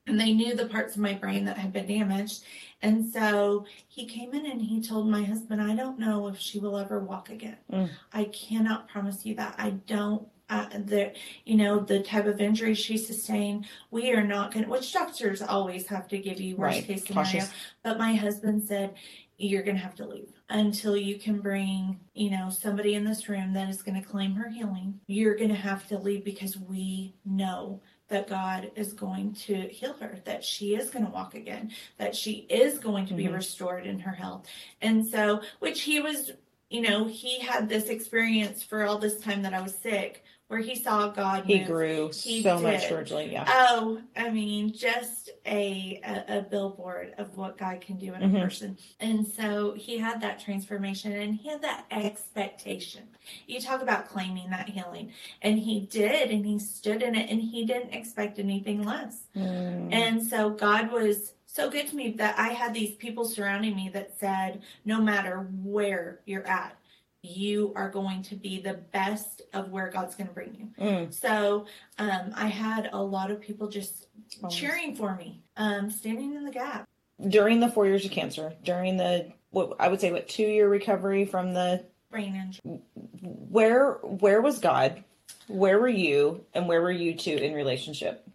[0.08, 2.44] And they knew the parts of my brain that had been damaged.
[2.82, 6.60] And so he came in and he told my husband, I don't know if she
[6.60, 7.58] will ever walk again.
[7.72, 7.90] Mm.
[8.12, 9.56] I cannot promise you that.
[9.58, 11.14] I don't uh, the
[11.46, 15.42] you know the type of injury she sustained we are not going to which doctors
[15.42, 16.88] always have to give you worst Right.
[16.88, 17.54] case scenario Cautious.
[17.84, 18.94] but my husband said
[19.38, 23.28] you're going to have to leave until you can bring, you know, somebody in this
[23.28, 25.00] room that is going to claim her healing.
[25.08, 29.94] You're going to have to leave because we know that God is going to heal
[29.94, 33.34] her, that she is going to walk again, that she is going to be Mhm.
[33.34, 34.46] restored in her health.
[34.82, 36.32] And so, which he was,
[36.70, 40.60] you know, he had this experience for all this time that I was sick where
[40.60, 41.68] he saw God He move.
[41.68, 42.88] grew He so much did.
[42.88, 43.30] spiritually.
[43.32, 43.46] Yeah.
[43.48, 48.36] Oh, I mean, just a, a a billboard of what God can do in Mhm.
[48.38, 48.78] a person.
[49.00, 53.04] And so he had that transformation and he had that expectation.
[53.48, 55.14] You talk about claiming that healing.
[55.42, 59.22] And he did, and he stood in it, and he didn't expect anything less.
[59.38, 59.94] Mm.
[59.94, 63.90] And so God was so good to me that I had these people surrounding me
[63.94, 66.76] that said, no matter where you're at,
[67.24, 70.84] you are going to be the best of where God's going to bring you.
[70.84, 71.14] Mm.
[71.14, 71.66] So
[72.00, 74.08] um, I had a lot of people just
[74.42, 74.56] Always.
[74.56, 76.88] cheering for me, um, standing in the gap.
[77.28, 80.68] During the four years of cancer, during the what I would say what two year
[80.68, 82.80] recovery from the Brain injury.
[83.22, 85.04] where where was God?
[85.48, 88.28] Where were you and where were you two in relationship?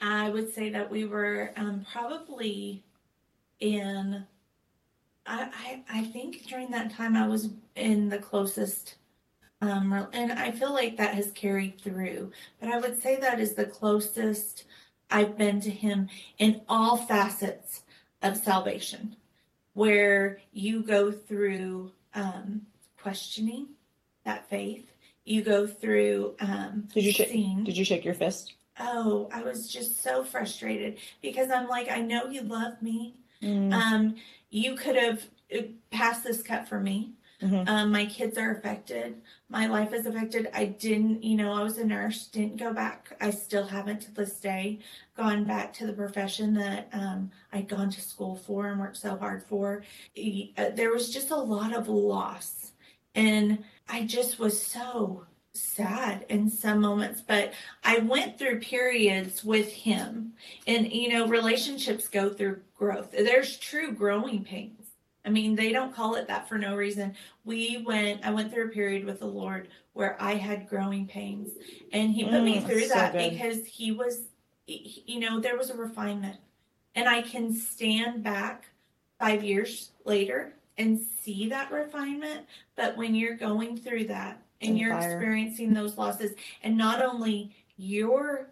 [0.00, 2.84] I would say that we were um, probably
[3.60, 4.26] in.
[5.26, 5.48] I,
[5.90, 8.96] I I think during that time I was in the closest,
[9.60, 12.32] um, and I feel like that has carried through.
[12.60, 14.64] But I would say that is the closest
[15.10, 16.08] I've been to Him
[16.38, 17.82] in all facets
[18.22, 19.16] of salvation,
[19.74, 22.62] where you go through um,
[23.00, 23.68] questioning
[24.24, 24.90] that faith.
[25.24, 27.64] You go through um, Did you shake- seeing.
[27.64, 28.54] Did you shake your fist?
[28.78, 33.14] Oh, I was just so frustrated because I'm like, I know you love me.
[33.40, 33.72] Mm.
[33.72, 34.16] Um,
[34.54, 35.20] you could have
[35.56, 37.12] uh, passed this cut for me.
[37.42, 37.68] Mhm.
[37.68, 39.20] Um, my kids are affected.
[39.48, 40.48] My life is affected.
[40.54, 43.16] I didn't, you know, I was a nurse, didn't go back.
[43.20, 44.78] I still haven't to this day
[45.16, 49.16] gone back to the profession that um, I'd gone to school for and worked so
[49.16, 49.82] hard for.
[50.16, 52.70] Uh, There was just a lot of loss.
[53.16, 57.52] And I just was so sad in some moments, but
[57.84, 60.32] I went through periods with him.
[60.66, 63.12] And, you know, relationships go through growth.
[63.12, 64.80] There's true growing pains.
[65.24, 67.14] I mean, they don't call it that for no reason.
[67.44, 71.52] We went, I went through a period with the Lord where I had growing pains.
[71.92, 73.30] And he put me Mm, through that good.
[73.30, 74.22] because he was,
[74.66, 76.36] you know, there was a refinement.
[76.94, 78.66] And I can stand back
[79.18, 82.46] five years later and see that refinement.
[82.76, 85.12] But when you're going through that and you're fire.
[85.12, 88.50] experiencing those losses, and not only your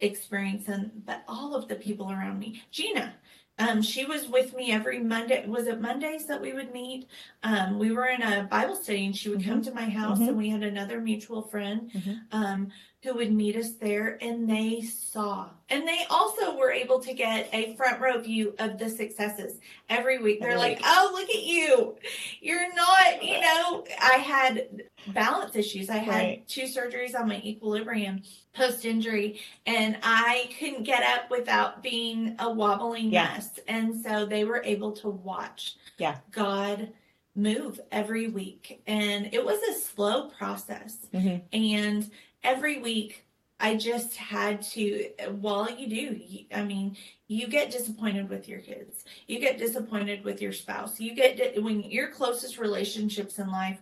[0.00, 3.14] experience and but all of the people around me, Gina.
[3.58, 5.44] Um, she was with me every Monday.
[5.46, 7.06] Was it Mondays that we would meet?
[7.42, 10.28] Um, we were in a Bible study, and she would come to my house, Mhm.
[10.28, 12.20] and we had another mutual friend Mhm.
[12.32, 12.68] um,
[13.02, 17.48] who would meet us there, and they saw, and they also were able to get
[17.54, 19.58] a front row view of the successes
[19.88, 20.40] every week.
[20.40, 21.96] They're like, "Oh, look at you!
[22.42, 25.88] You're not, you know." I had balance issues.
[25.88, 26.48] I had Right.
[26.48, 32.52] two surgeries on my equilibrium post injury, and I couldn't get up without being a
[32.52, 33.32] wobbling Yeah.
[33.34, 33.58] mess.
[33.66, 36.18] And so they were able to watch Yeah.
[36.32, 36.92] God
[37.34, 38.82] move every week.
[38.86, 40.98] And it was a slow process.
[41.14, 41.42] Mhm.
[41.52, 42.10] And
[42.42, 43.24] every week,
[43.62, 46.20] I just had to, while you do,
[46.54, 46.96] I mean,
[47.28, 49.04] you get disappointed with your kids.
[49.26, 50.98] You get disappointed with your spouse.
[50.98, 53.78] You get, when your closest relationships in life,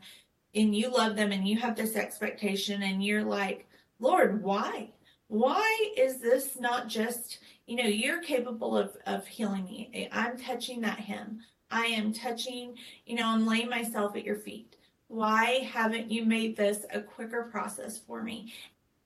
[0.54, 3.68] and you love them and you have this expectation, and you're like,
[4.00, 4.90] Lord, why?
[5.28, 10.08] Why is this not just, you know, you're capable of, of healing me.
[10.10, 11.40] I'm touching that hem.
[11.70, 14.67] I am touching, you know, I'm laying myself at your feet.
[15.08, 18.52] Why haven't you made this a quicker process for me?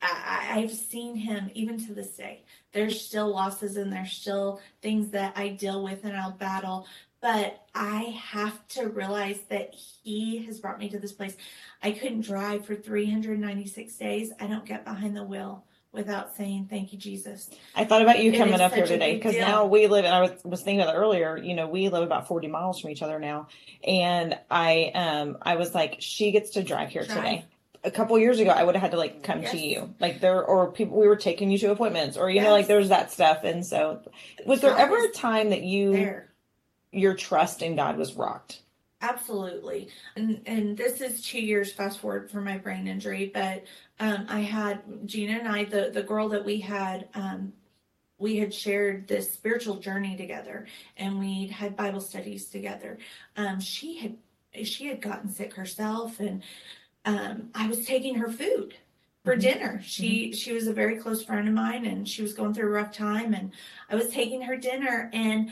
[0.03, 2.43] I, I've seen him even to this day.
[2.73, 6.87] There's still losses and there's still things that I deal with and I'll battle.
[7.21, 11.37] But I have to realize that he has brought me to this place.
[11.81, 14.33] I couldn't drive for 396 days.
[14.41, 18.33] I don't get behind the wheel without saying thank you jesus i thought about you
[18.33, 21.37] coming up here today because now we live and i was, was thinking about earlier
[21.37, 23.47] you know we live about 40 miles from each other now
[23.85, 27.17] and i um i was like she gets to drive here drive.
[27.17, 27.45] today
[27.85, 29.51] a couple years ago i would have had to like come yes.
[29.51, 32.45] to you like there or people we were taking you to appointments or you yes.
[32.45, 34.01] know like there's that stuff and so
[34.47, 36.33] was there ever a time that you there.
[36.91, 38.63] your trust in god was rocked
[39.03, 39.89] Absolutely.
[40.15, 43.65] And and this is two years fast forward for my brain injury, but
[44.03, 47.53] um, I had Gina and I, the, the girl that we had, um,
[48.19, 52.99] we had shared this spiritual journey together and we'd had Bible studies together.
[53.37, 54.17] Um, she had
[54.65, 56.43] she had gotten sick herself and
[57.05, 58.75] um, I was taking her food
[59.25, 59.41] for mm-hmm.
[59.41, 59.81] dinner.
[59.85, 60.35] She mm-hmm.
[60.35, 62.93] she was a very close friend of mine and she was going through a rough
[62.93, 63.53] time and
[63.89, 65.51] I was taking her dinner and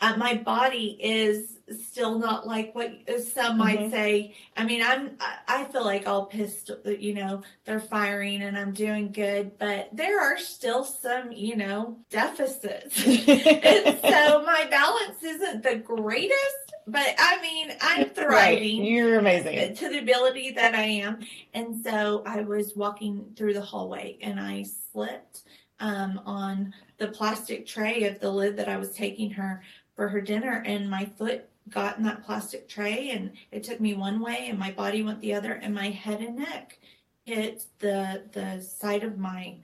[0.00, 2.92] uh, my body is still not like what
[3.32, 3.90] some might mm-hmm.
[3.90, 4.34] say.
[4.56, 5.16] I mean, I'm
[5.48, 10.20] I feel like all pissed, you know, they're firing and I'm doing good, but there
[10.20, 13.04] are still some, you know, deficits.
[13.06, 18.80] and so my balance isn't the greatest, but I mean, I'm thriving.
[18.80, 18.88] Right.
[18.88, 19.74] You're amazing.
[19.76, 21.20] To the ability that I am.
[21.54, 25.42] And so I was walking through the hallway and I slipped
[25.80, 29.62] um, on the plastic tray of the lid that I was taking her
[29.96, 33.94] for her dinner and my foot got in that plastic tray and it took me
[33.94, 36.78] one way and my body went the other and my head and neck
[37.24, 39.56] hit the the side of my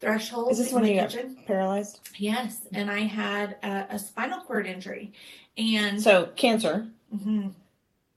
[0.00, 0.52] threshold.
[0.52, 1.34] Is this when you kitchen.
[1.34, 2.00] got paralyzed?
[2.16, 5.12] Yes, and I had a, a spinal cord injury,
[5.56, 7.48] and so cancer, mm-hmm.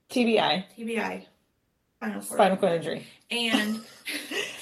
[0.09, 1.25] TBI, TBI,
[1.97, 3.81] spinal cord, spinal cord injury, and.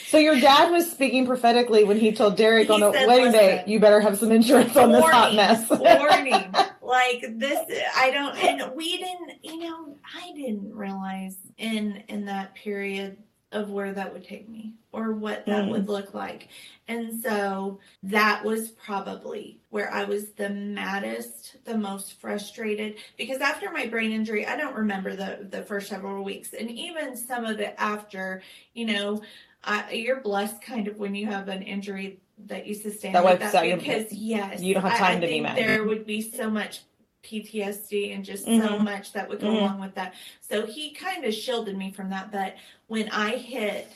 [0.08, 3.64] So your dad was speaking prophetically when he told Derek he on the wedding day,
[3.66, 6.54] "You better have some insurance on this hot mess." warning,
[6.92, 7.60] like this,
[7.96, 13.18] I don't, and we didn't, you know, I didn't realize in in that period
[13.52, 15.72] of where that would take me or what that mm.
[15.72, 16.48] would look like.
[16.88, 23.72] And so that was probably where I was the maddest, the most frustrated because after
[23.72, 27.60] my brain injury, I don't remember the the first several weeks and even some of
[27.60, 28.42] it after,
[28.74, 29.22] you know,
[29.64, 33.40] I, you're blessed kind of when you have an injury that you sustain that like
[33.40, 35.58] that because yes, you don't have time I, to be mad.
[35.58, 36.82] There would be so much
[37.24, 38.66] PTSD and just mm-hmm.
[38.68, 39.58] so much that would go mm-hmm.
[39.58, 40.14] along with that.
[40.40, 42.32] So he kind of shielded me from that.
[42.32, 42.56] But
[42.88, 43.92] when I hit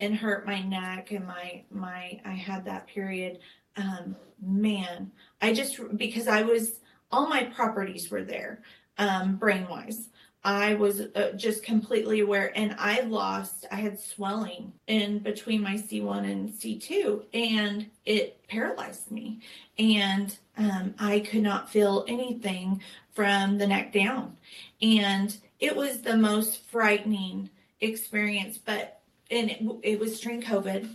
[0.00, 3.40] and hurt my neck and my my I had that period,
[3.76, 6.80] um, man, I just because I was
[7.10, 8.62] all my properties were there,
[8.98, 10.08] um, brain wise.
[10.48, 15.74] I was uh, just completely aware and I lost, I had swelling in between my
[15.74, 19.40] C1 and C2 and it paralyzed me.
[19.78, 22.80] And um, I could not feel anything
[23.12, 24.38] from the neck down.
[24.80, 27.50] And it was the most frightening
[27.82, 28.97] experience, but
[29.30, 30.88] and it, it was during COVID.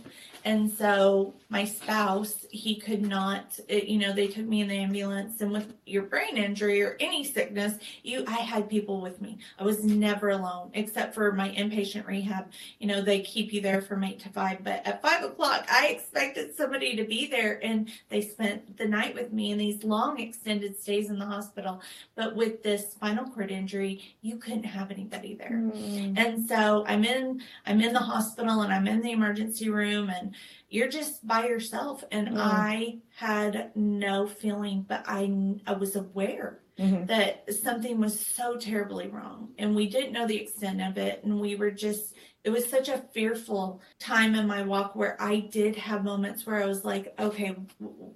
[0.46, 4.76] And so my spouse, he could not, it, you know, they took me in the
[4.76, 9.38] ambulance and with your brain injury or any sickness, you, I had people with me.
[9.58, 12.50] I was never alone except for my inpatient rehab.
[12.78, 15.86] You know, they keep you there from eight to five, but at five o'clock, I
[15.88, 20.20] expected somebody to be there and they spent the night with me in these long
[20.20, 21.80] extended stays in the hospital.
[22.16, 25.62] But with this spinal cord injury, you couldn't have anybody there.
[25.74, 26.18] Mm.
[26.18, 30.34] And so I'm in, I'm in the hospital and I'm in the emergency room and
[30.74, 32.36] you're just by yourself and mm.
[32.36, 35.30] i had no feeling but i
[35.66, 37.06] i was aware mm-hmm.
[37.06, 41.40] that something was so terribly wrong and we didn't know the extent of it and
[41.40, 45.76] we were just it was such a fearful time in my walk where i did
[45.76, 47.54] have moments where i was like okay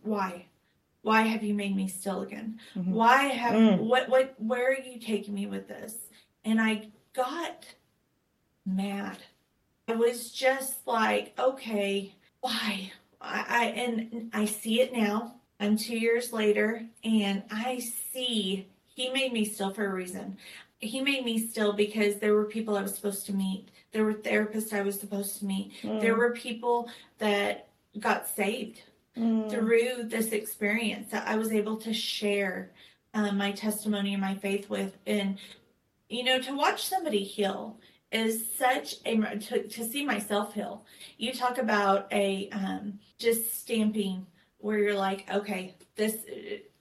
[0.03, 0.45] why
[1.03, 2.91] why have you made me still again mm-hmm.
[2.91, 3.79] why have mm.
[3.79, 5.95] what what where are you taking me with this
[6.45, 7.65] and i got
[8.67, 9.19] mad
[9.89, 12.93] I was just like, okay, why?
[13.21, 15.35] I, I and I see it now.
[15.59, 20.37] I'm two years later, and I see he made me still for a reason.
[20.79, 23.69] He made me still because there were people I was supposed to meet.
[23.93, 25.73] There were therapists I was supposed to meet.
[25.83, 26.01] Mm.
[26.01, 28.83] There were people that got saved
[29.17, 29.51] mm.
[29.51, 32.71] through this experience that I was able to share
[33.15, 34.97] um, my testimony and my faith with.
[35.07, 35.39] And,
[36.09, 37.77] you know, to watch somebody heal
[38.11, 40.85] is such a to, to see myself heal
[41.19, 44.27] you talk about a um, just stamping
[44.59, 46.17] where you're like, okay, this,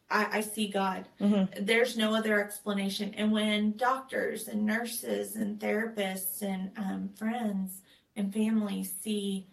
[0.09, 1.05] I, I see God.
[1.19, 1.65] Mm-hmm.
[1.65, 3.13] There's no other explanation.
[3.17, 7.81] And when doctors and nurses and therapists and um, friends
[8.15, 9.47] and family see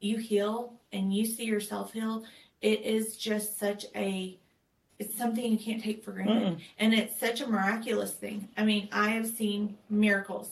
[0.00, 2.24] you heal and you see yourself heal,
[2.60, 4.38] it is just such a
[4.98, 6.42] it's something you can't take for granted.
[6.42, 6.60] Mm-mm.
[6.80, 8.48] And it's such a miraculous thing.
[8.56, 10.50] I mean, I have seen miracles.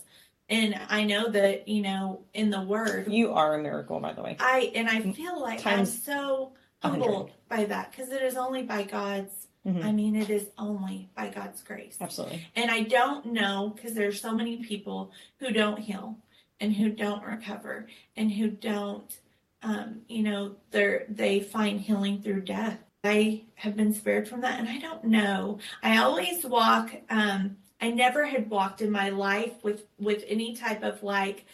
[0.48, 4.22] And I know that, you know, in the word, You are a miracle, by the
[4.22, 4.36] way.
[4.38, 8.62] I and I feel like Times I'm so humbled by that because it is only
[8.62, 9.84] by God's Mhm.
[9.84, 11.96] I mean, it is only by God's grace.
[12.00, 12.46] Absolutely.
[12.54, 16.18] And I don't know because there's so many people who don't heal
[16.60, 19.18] and who don't recover and who don't,
[19.62, 22.78] um, you know, they're they find healing through death.
[23.02, 25.58] I have been spared from that, and I don't know.
[25.82, 26.92] I always walk.
[27.10, 31.46] Um, I never had walked in my life with with any type of like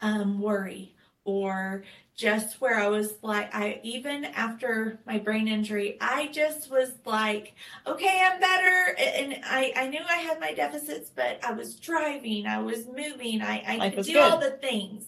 [0.00, 1.82] um, worry or
[2.14, 7.54] just where I was like, I even after my brain injury, I just was like,
[7.86, 8.96] okay, I'm better.
[8.98, 13.42] And I, I knew I had my deficits, but I was driving, I was moving,
[13.42, 14.22] I, I Life could do good.
[14.22, 15.04] all the things.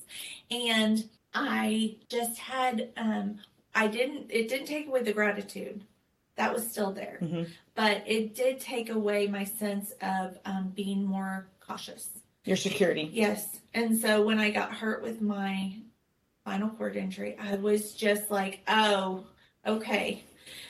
[0.50, 3.38] And I just had, um,
[3.74, 5.84] I didn't, it didn't take away the gratitude.
[6.38, 7.18] That was still there.
[7.20, 7.48] Mhm.
[7.74, 12.08] But it did take away my sense of um, being more cautious.
[12.44, 13.10] Your security.
[13.12, 13.58] Yes.
[13.74, 15.74] And so when I got hurt with my
[16.40, 19.24] spinal cord injury, I was just like, oh,
[19.66, 20.22] okay.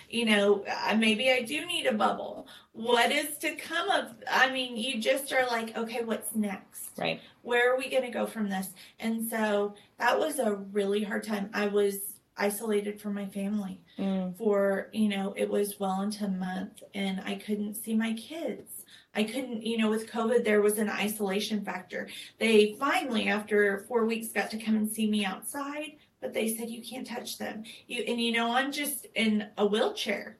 [0.08, 0.64] You know,
[0.96, 2.48] maybe I do need a bubble.
[2.72, 4.14] What is to come of?
[4.30, 6.92] I mean, you just are like, okay, what's next?
[6.96, 7.20] Right.
[7.42, 8.70] Where are we going to go from this?
[8.98, 11.50] And so that was a really hard time.
[11.52, 11.98] I was
[12.38, 14.36] isolated from my family Mm.
[14.38, 18.84] for you know it was well into a month and i couldn't see my kids.
[19.14, 22.08] I couldn't you know with covid there was an isolation factor.
[22.38, 26.70] They finally after four weeks got to come and see me outside but they said
[26.70, 27.64] you can't touch them.
[27.88, 30.38] You and you know i'm just in a wheelchair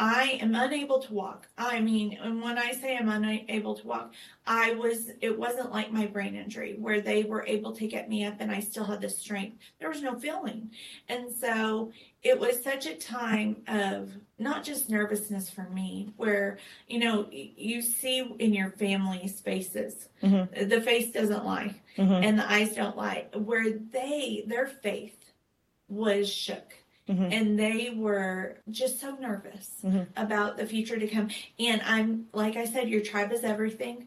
[0.00, 4.12] i am unable to walk i mean and when i say i'm unable to walk
[4.46, 8.24] i was it wasn't like my brain injury where they were able to get me
[8.24, 10.70] up and i still had the strength there was no feeling
[11.10, 11.92] and so
[12.22, 16.56] it was such a time of not just nervousness for me where
[16.88, 20.68] you know you see in your family's faces Mhm.
[20.70, 22.24] the face doesn't lie Mhm.
[22.24, 25.32] and the eyes don't lie where they their faith
[25.88, 26.74] was shook
[27.10, 27.32] Mhm.
[27.32, 30.06] and they were just so nervous Mhm.
[30.16, 34.06] about the future to come and i'm like i said your tribe is everything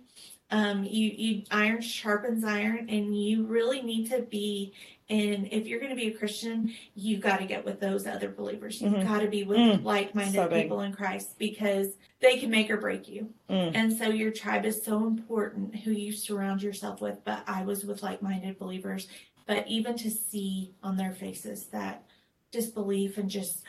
[0.52, 4.74] um you you iron sharpens iron and you really need to be
[5.10, 8.30] and if you're going to be a christian you got to get with those other
[8.30, 9.04] believers you've Mhm.
[9.04, 9.84] got to be with Mm.
[9.84, 13.72] like-minded So people in christ because they can make or break you Mm.
[13.76, 17.84] and so your tribe is so important who you surround yourself with but i was
[17.84, 19.08] with like-minded believers
[19.46, 22.06] but even to see on their faces that
[22.54, 23.64] disbelief and just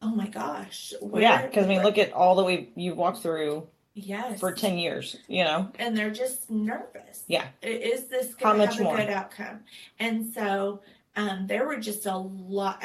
[0.00, 3.20] oh my gosh where- yeah, because I mean, look at all that we you've walked
[3.22, 5.16] through yes for ten years.
[5.28, 5.70] You know.
[5.78, 7.46] and they're just nervous Yeah.
[7.62, 8.96] Is this going to have a more?
[8.96, 9.60] good outcome
[9.98, 10.80] and so
[11.16, 12.82] um, there were just a lot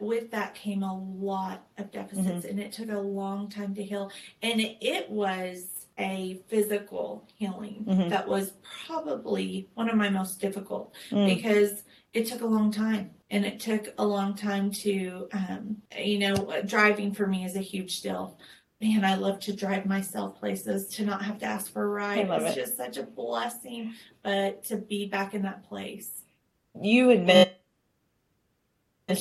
[0.00, 2.48] with that came a lot of deficits Mm-hmm.
[2.48, 4.10] and it took a long time to heal
[4.40, 5.66] and it, was
[5.98, 8.08] a physical healing Mhm.
[8.10, 8.52] that was
[8.86, 11.26] probably one of my most difficult Mm.
[11.34, 11.82] because
[12.14, 16.62] it took a long time and it took a long time to um, you know
[16.64, 18.38] driving for me is a huge deal.
[18.80, 22.28] Man i love to drive myself places to not have to ask for a ride.
[22.28, 22.60] It's it.
[22.60, 26.22] just such a blessing but to be back in that place.
[26.80, 27.26] You had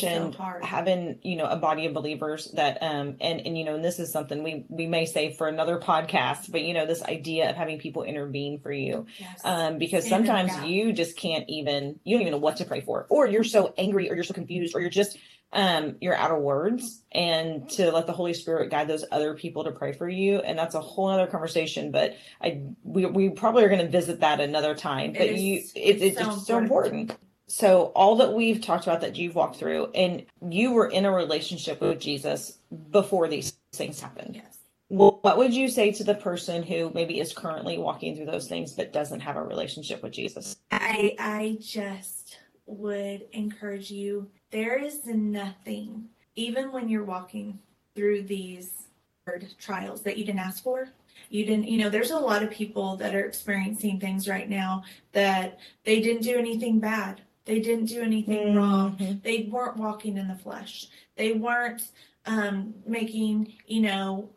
[0.04, 3.64] men- It's so having you know a body of believers that um and and you
[3.66, 6.86] know and this is something we we may say for another podcast, but you know
[6.86, 9.06] this idea of having people intervene for you.
[9.20, 9.42] yes.
[9.44, 12.82] um, because Stand sometimes you just can't even you don't even know what to pray
[12.82, 15.18] for or you're so angry or you're so confused or you're just
[15.54, 19.66] um you're out of words and to let the holy spirit guide those other people
[19.66, 23.62] to pray for you and that's a whole other conversation but i we, we probably
[23.66, 26.58] are going to visit that another time but It is- you it, it's it's so
[26.58, 27.02] important.
[27.02, 27.20] important
[27.52, 31.12] so all that we've talked about that you've walked through and you were in a
[31.12, 32.60] relationship with jesus
[32.92, 34.58] before these things happened yes
[34.92, 38.50] well, what would you say to the person who maybe is currently walking through those
[38.50, 40.58] things but doesn't have a relationship with Jesus?
[40.70, 44.30] I I just would encourage you.
[44.52, 47.60] There is nothing, even when you're walking
[47.96, 48.88] through these
[49.26, 50.90] hard trials that you didn't ask for.
[51.30, 54.84] You didn't, you know, there's a lot of people that are experiencing things right now
[55.14, 57.22] that they didn't do anything bad.
[57.46, 58.98] They didn't do anything wrong.
[58.98, 59.24] Mhm.
[59.24, 60.88] They weren't walking in the flesh.
[61.16, 61.90] They weren't
[62.26, 64.30] um, making, you know,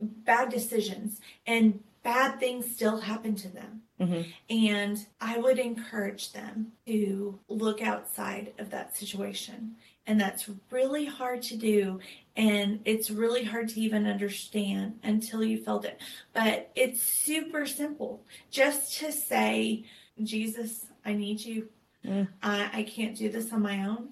[0.00, 1.18] bad decisions.
[1.46, 3.82] And bad things still happen to them.
[3.98, 4.26] Mhm.
[4.50, 9.76] And I would encourage them to look outside of that situation.
[10.06, 12.00] And that's really hard to do
[12.34, 16.00] and it's really hard to even understand until you felt it.
[16.32, 18.24] But it's super simple.
[18.50, 19.84] Just to say,
[20.22, 21.68] Jesus, I need you.
[22.04, 22.28] Mm.
[22.42, 24.08] I, I can't do this on my own.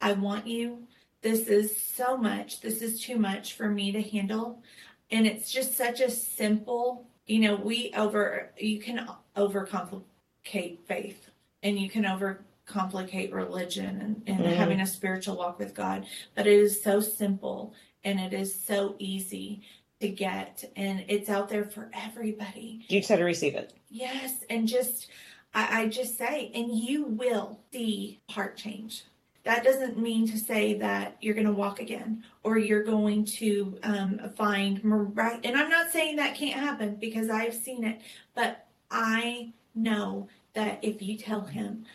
[0.00, 0.84] I want you.
[1.22, 2.60] This is so much.
[2.60, 4.62] This is too much for me to handle.
[5.10, 11.30] And it's just such a simple, you know, we over, you can overcomplicate faith
[11.62, 14.54] and you can overcomplicate religion and, and mm.
[14.54, 16.06] having a spiritual walk with God.
[16.34, 17.74] But it is so simple
[18.04, 19.62] and it is so easy
[20.00, 22.84] to get and it's out there for everybody.
[22.88, 23.72] You just have to receive it.
[23.90, 24.44] Yes.
[24.48, 25.08] And just
[25.58, 29.02] I, I just say, and you will see heart change.
[29.42, 33.76] That doesn't mean to say that you're going to walk again or you're going to
[33.82, 38.00] um, find and I'm not saying that can't happen because I've seen it,
[38.34, 41.86] but I know that if you tell him,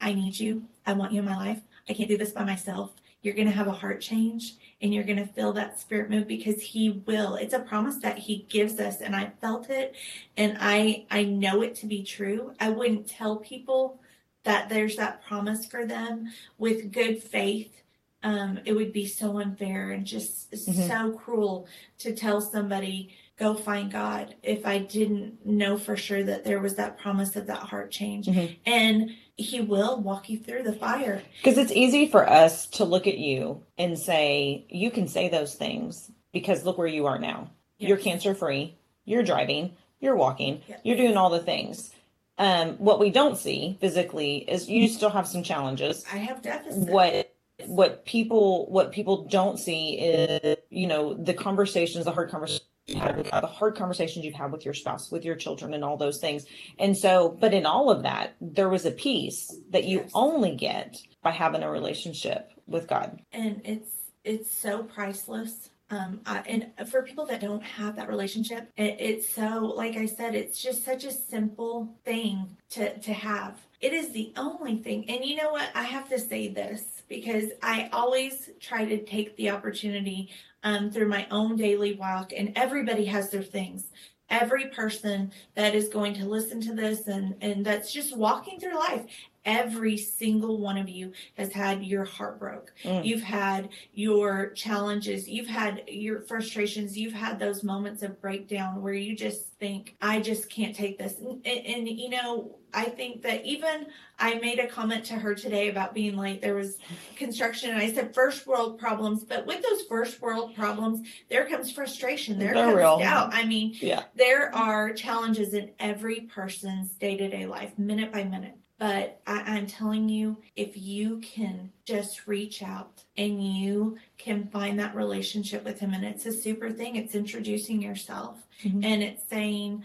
[0.00, 0.62] I need you.
[0.86, 1.60] I want you in my life.
[1.90, 2.92] I can't do this by myself.
[3.22, 6.26] You're going to have a heart change and you're going to feel that spirit move
[6.26, 7.34] because he will.
[7.34, 9.94] It's a promise that he gives us and I felt it
[10.36, 12.54] and I I know it to be true.
[12.58, 14.00] I wouldn't tell people
[14.44, 17.82] that there's that promise for them with good faith.
[18.22, 20.88] Um, it would be so unfair and just mm-hmm.
[20.88, 21.66] so cruel
[21.98, 26.74] to tell somebody go find God if I didn't know for sure that there was
[26.74, 28.26] that promise of that heart change.
[28.26, 28.52] Mm-hmm.
[28.66, 29.10] And
[29.40, 31.22] he will walk you through the fire.
[31.38, 35.54] Because it's easy for us to look at you and say, you can say those
[35.54, 37.50] things because look where you are now.
[37.78, 37.88] Yes.
[37.88, 40.80] You're cancer free, you're driving, you're walking, yes.
[40.84, 41.90] you're doing all the things.
[42.38, 46.04] Um, what we don't see physically is you still have some challenges.
[46.12, 46.90] I have deficits.
[46.90, 47.34] What
[47.66, 52.66] what people what people don't see is you know the conversations, the hard conversations
[52.98, 56.18] had the hard conversations you've had with your spouse, with your children, and all those
[56.18, 56.46] things.
[56.78, 60.10] And so, but in all of that, there was a peace that you yes.
[60.14, 63.20] only get by having a relationship with God.
[63.32, 63.90] And it's
[64.24, 65.70] it's so priceless.
[65.92, 70.06] Um, I, and for people that don't have that relationship, it, it's so like I
[70.06, 73.58] said, it's just such a simple thing to to have.
[73.80, 75.08] It is the only thing.
[75.08, 75.68] And you know what?
[75.74, 80.30] I have to say this because I always try to take the opportunity
[80.62, 83.90] um, through my own daily walk, and everybody has their things.
[84.28, 88.78] Every person that is going to listen to this and, and that's just walking through
[88.78, 89.04] life
[89.44, 92.72] every single one of you has had your heart broke.
[92.84, 93.04] Mm.
[93.04, 98.94] You've had your challenges, you've had your frustrations, you've had those moments of breakdown where
[98.94, 101.18] you just think, I just can't take this.
[101.18, 103.86] And, and, and, you know, I think that even
[104.18, 106.40] I made a comment to her today about being late.
[106.40, 106.78] There was
[107.16, 109.24] construction, and I said first world problems.
[109.24, 112.38] But with those first world problems, there comes frustration.
[112.38, 112.98] There They're comes real.
[112.98, 113.34] doubt.
[113.34, 114.04] I mean, yeah.
[114.14, 118.56] there are challenges in every person's day to day life, minute by minute.
[118.80, 124.78] But I, am telling you, if you can just reach out and you can find
[124.78, 128.82] that relationship with him, and it's a super thing, it's introducing yourself mm-hmm.
[128.82, 129.84] and it's saying,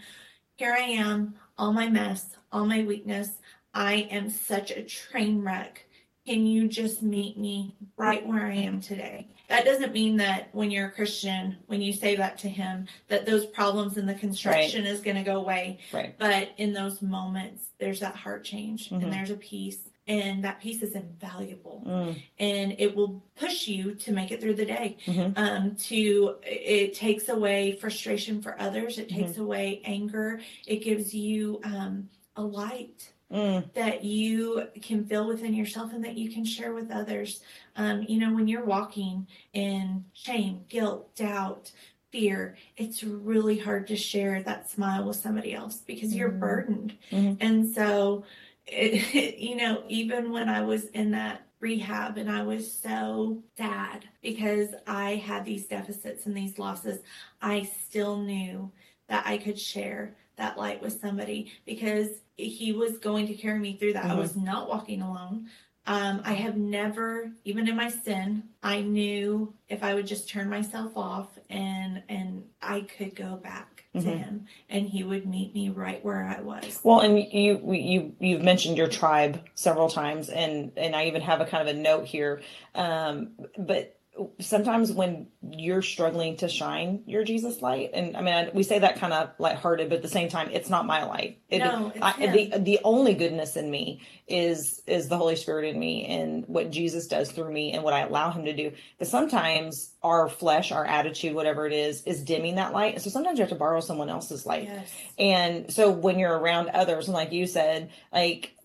[0.56, 3.32] Here I am, all my mess, all my weakness.
[3.74, 5.84] I am such a train wreck.
[6.26, 9.28] Can you just meet me right where I am today?
[9.48, 13.26] That doesn't mean that when you're a Christian, when you say that to him, that
[13.26, 14.92] those problems in the construction right.
[14.92, 15.78] is going to go away.
[15.92, 16.16] Right.
[16.18, 19.02] But in those moments, there's that heart change mm-hmm.
[19.02, 19.78] and there's a peace.
[20.08, 22.22] And that peace is invaluable, mm.
[22.38, 24.98] and it will push you to make it through the day.
[25.04, 25.32] Mm-hmm.
[25.36, 28.98] Um, to it takes away frustration for others.
[28.98, 29.42] It takes mm-hmm.
[29.42, 30.40] away anger.
[30.64, 33.72] It gives you um, a light Mm.
[33.74, 37.40] that you can feel within yourself and that you can share with others.
[37.74, 41.72] Um, you know, when you're walking in shame, guilt, doubt,
[42.12, 46.38] fear, it's really hard to share that smile with somebody else because you're mm.
[46.38, 46.96] burdened.
[47.10, 47.34] Mm-hmm.
[47.40, 48.24] And so,
[48.66, 53.42] it, it, you know, even when I was in that rehab and I was so
[53.56, 57.00] sad because I had these deficits and these losses,
[57.40, 58.70] I still knew
[59.08, 63.76] that I could share that light with somebody because he was going to carry me
[63.76, 64.04] through that.
[64.04, 64.12] Mm-hmm.
[64.12, 65.48] I was not walking alone.
[65.88, 70.50] Um, I have never, even in my sin, I knew if I would just turn
[70.50, 74.08] myself off and and I could go back to mm-hmm.
[74.08, 76.80] him and he would meet me right where I was.
[76.82, 81.40] Well, and you you you've mentioned your tribe several times, and and I even have
[81.40, 82.42] a kind of a note here,
[82.74, 83.95] um, but
[84.40, 88.96] sometimes when you're struggling to shine your Jesus light, and I mean, we say that
[88.96, 91.40] kind of lighthearted, but at the same time, it's not my light.
[91.48, 95.78] It, no, I, the the only goodness in me is is the Holy Spirit in
[95.78, 98.72] me, and what Jesus does through me, and what I allow Him to do.
[98.98, 103.10] But sometimes our flesh, our attitude, whatever it is, is dimming that light, and so
[103.10, 104.64] sometimes you have to borrow someone else's light.
[104.64, 104.92] Yes.
[105.18, 108.56] And so when you're around others, and like you said, like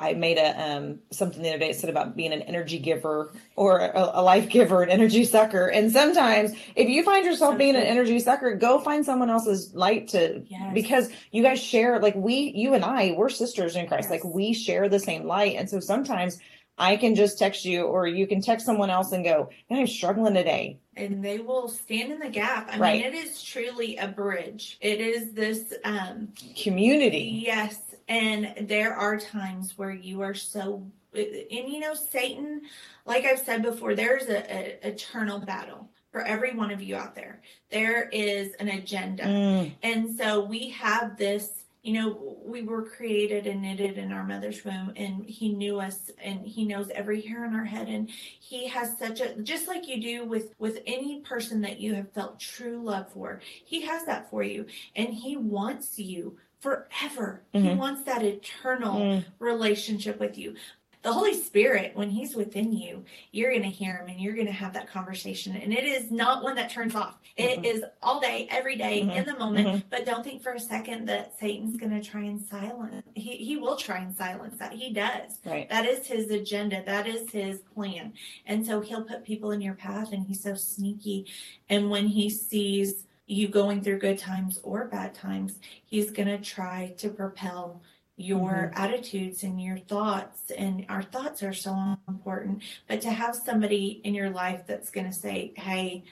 [0.00, 3.32] I made a um, something the other day that said about being an energy giver
[3.56, 5.66] or a, a life giver, an energy sucker.
[5.66, 10.08] And sometimes, if you find yourself being an energy sucker, go find someone else's light
[10.08, 10.70] to Yes.
[10.72, 14.08] because you guys share like we, you and I, we're sisters in Christ.
[14.10, 16.38] Like we share the same light, and so sometimes
[16.80, 19.86] I can just text you, or you can text someone else and go, "Man, I'm
[19.88, 22.68] struggling today." and they will stand in the gap.
[22.72, 23.04] I Right.
[23.04, 24.78] mean, it is truly a bridge.
[24.80, 26.28] It is this um
[26.60, 27.42] Community.
[27.46, 27.78] yes,
[28.08, 32.62] and there are times where you are so and you know Satan,
[33.06, 37.14] like I've said before, there's a, a eternal battle for every one of you out
[37.14, 37.40] there.
[37.70, 39.24] There is an agenda.
[39.24, 44.24] Mm, And so we have this, you know, we were created and knitted in our
[44.24, 48.10] mother's womb, and He knew us, and He knows every hair on our head, and
[48.10, 52.12] He has such a just like you do with with any person that you have
[52.12, 53.40] felt true love for.
[53.64, 57.42] He has that for you, and He wants you forever.
[57.52, 57.76] He Mhm.
[57.76, 60.54] wants that eternal mm, relationship with you.
[61.02, 64.48] The Holy Spirit, when He's within you, you're going to hear Him and you're going
[64.48, 65.54] to have that conversation.
[65.56, 67.16] And it is not one that turns off.
[67.36, 67.64] It Mhm.
[67.64, 69.16] is all day, every day, Mhm.
[69.16, 69.68] in the moment.
[69.68, 69.82] Mhm.
[69.90, 73.06] But don't think for a second that Satan's going to try and silence.
[73.14, 74.72] He, he will try and silence that.
[74.72, 75.38] He does.
[75.44, 75.68] right.
[75.70, 76.82] That is his agenda.
[76.84, 78.12] That is his plan.
[78.44, 81.26] And so he'll put people in your path and he's so sneaky.
[81.70, 86.38] And when he sees you going through good times or bad times, he's going to
[86.38, 87.80] try to propel
[88.16, 90.50] your attitudes and your thoughts.
[90.50, 92.62] And our thoughts are so important.
[92.88, 96.02] But to have somebody in your life that's going to say, hey,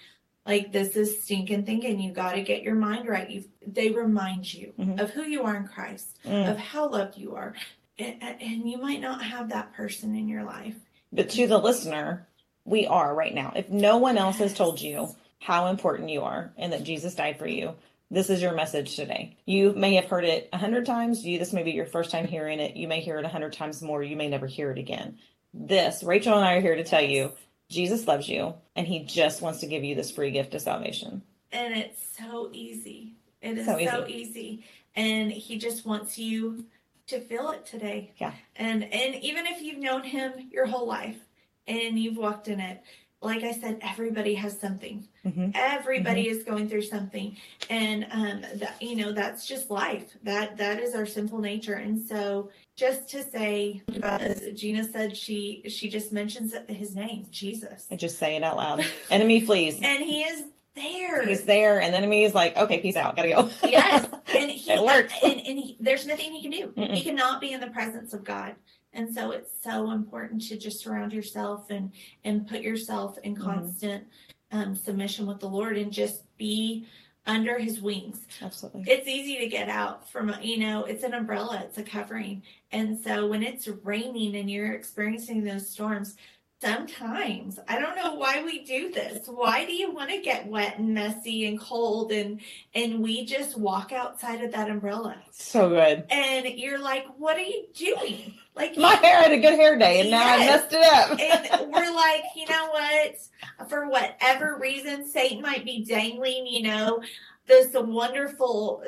[0.47, 1.99] like this is stinking thinking.
[1.99, 3.29] You got to get your mind right.
[3.29, 5.01] You, they remind you Mhm.
[5.01, 6.51] of who you are in Christ, Mm.
[6.51, 7.55] of how loved you are,
[7.99, 10.77] and, and you might not have that person in your life.
[11.12, 12.29] But to the listener,
[12.64, 13.55] we are right now.
[13.57, 15.09] If no one else has told you
[15.39, 17.74] how important you are and that Jesus died for you,
[18.11, 19.37] this is your message today.
[19.47, 21.24] You may have heard it a hundred times.
[21.24, 22.76] You this may be your first time hearing it.
[22.76, 24.03] You may hear it a hundred times more.
[24.03, 25.18] You may never hear it again.
[25.53, 27.32] This, Rachel and I are here to tell you,
[27.68, 31.22] Jesus loves you and he just wants to give you this free gift of salvation.
[31.51, 33.14] And it's so easy.
[33.43, 34.64] It is So so, easy.
[34.95, 36.64] And he just wants you
[37.09, 38.12] to feel it today.
[38.18, 38.32] Yeah.
[38.57, 41.18] And and even if you've known him your whole life
[41.66, 42.82] and you've walked in it,
[43.23, 45.07] like I said, everybody has something.
[45.25, 45.53] Mhm.
[45.55, 47.37] Everybody is going through something.
[47.71, 50.17] And um that you know, that's just life.
[50.23, 51.75] That that is our sinful nature.
[51.75, 57.87] And so just to say as Gina said she she just mentions his name, Jesus.
[57.91, 58.85] And just say it out loud.
[59.11, 59.81] Enemy flees.
[59.83, 60.45] And he is
[60.75, 61.27] there.
[61.27, 63.49] He's there, and the enemy is like, okay, peace out, gotta go.
[63.67, 65.14] yes and he It works.
[65.25, 66.93] and, and he, there's nothing he can do Mm-mm.
[66.95, 68.57] he cannot be in the presence of god
[68.97, 71.92] and so it's so important to just surround yourself and
[72.24, 73.44] and put yourself in Mhm.
[73.44, 74.05] constant
[74.51, 76.86] um, submission with the lord and just be
[77.26, 78.84] under his wings Absolutely.
[78.86, 82.42] it's easy to get out from you know it's an umbrella it's a covering
[82.72, 86.16] and so when it's raining and you're experiencing those storms
[86.63, 90.79] sometimes i don't know why we do this why do you want to get wet
[90.79, 92.41] and messy and cold and
[92.75, 96.05] and we just walk outside of that umbrella So good.
[96.11, 100.01] and you're like what are you doing like My hair had a good hair day,
[100.01, 101.21] and now I messed it up.
[101.21, 103.69] and we're like, you know what?
[103.69, 107.03] For whatever reason, Satan might be dangling, you know,
[107.47, 108.83] this wonderful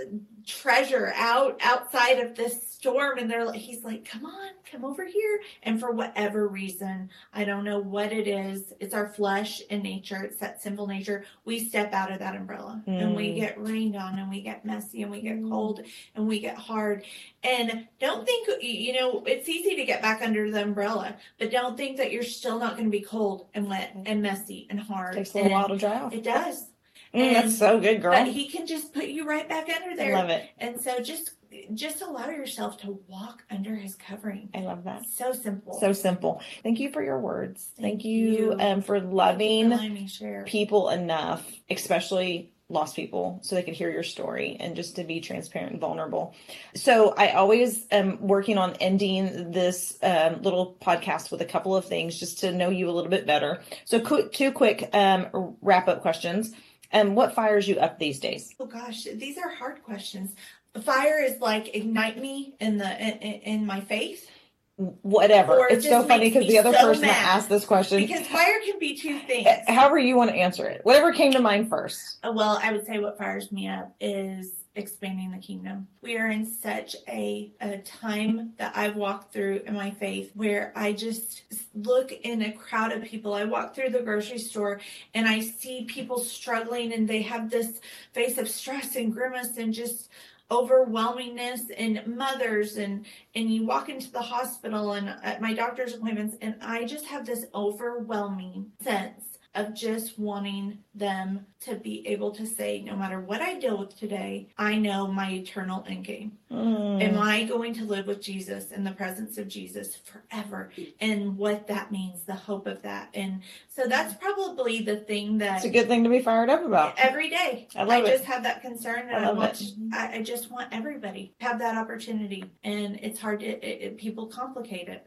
[0.46, 5.04] treasure out outside of this storm, and they're like, he's like, come on, come over
[5.04, 5.40] here.
[5.64, 8.72] And for whatever reason, I don't know what it is.
[8.78, 10.22] It's our flesh and nature.
[10.22, 11.24] It's that sinful nature.
[11.44, 13.36] We step out of that umbrella, and we Mm.
[13.36, 15.50] get rained on, and we get messy, and we get Mm.
[15.50, 15.82] cold,
[16.14, 17.04] and we get hard.
[17.42, 21.76] And don't think, you know, it's easy to get back under the umbrella, but don't
[21.76, 25.14] think that you're still not going to be cold and wet and messy and hard.
[25.14, 26.12] Takes a while to dry off.
[26.12, 26.66] It does.
[27.14, 28.22] Mm, that's so good, girl.
[28.24, 30.12] He can just put you right back under I there.
[30.12, 30.50] love it.
[30.58, 31.37] And so just
[31.74, 34.48] just allow yourself to walk under his covering.
[34.54, 35.06] I love that.
[35.06, 35.78] So simple.
[35.80, 36.40] So simple.
[36.62, 37.68] Thank you for your words.
[37.76, 38.56] Thank, Thank you, you.
[38.58, 40.44] um, for for loving share.
[40.46, 45.20] people enough, especially lost people, so they could hear your story and just to be
[45.20, 46.34] transparent and vulnerable.
[46.74, 51.86] So I always am working on ending this um, little podcast with a couple of
[51.86, 53.62] things just to know you a little bit better.
[53.86, 56.52] So two quick um, wrap up questions.
[56.92, 58.54] Um, what fires you up these days?
[58.58, 60.34] Oh gosh, these are hard questions.
[60.82, 64.30] Fire is like ignite me in the in, in my faith
[64.78, 65.58] Whatever.
[65.58, 68.24] Or it It's so funny because the other so person that asked this question, because
[68.28, 69.44] fire can be two things.
[69.48, 72.18] eh, however you want to answer it, whatever came to mind first.
[72.22, 75.88] Uh, Well, I would say what fires me up is expanding the kingdom.
[76.00, 80.72] We are in such a, a time that I've walked through in my faith where
[80.76, 81.42] I just
[81.74, 83.34] look in a crowd of people.
[83.34, 84.80] I walk through the grocery store
[85.12, 87.80] and I see people struggling and they have this
[88.12, 90.08] face of stress and grimace and just
[90.50, 96.36] overwhelmingness and mothers and and you walk into the hospital and at my doctor's appointments
[96.40, 102.46] and I just have this overwhelming sense of just wanting them to be able to
[102.46, 106.38] say, no matter what I deal with today, I know my eternal end game.
[106.50, 107.02] Mm.
[107.02, 110.70] Am I going to live with Jesus in the presence of Jesus forever?
[111.00, 113.08] And what that means, the hope of that.
[113.14, 116.64] And so that's probably the thing that it's a good thing to be fired up
[116.64, 117.66] about every day.
[117.74, 118.26] I, love I just it.
[118.26, 121.76] have that concern and I, I want, I, I, just want everybody to have that
[121.76, 122.44] opportunity.
[122.62, 125.04] And it's hard to, it, it, people complicate it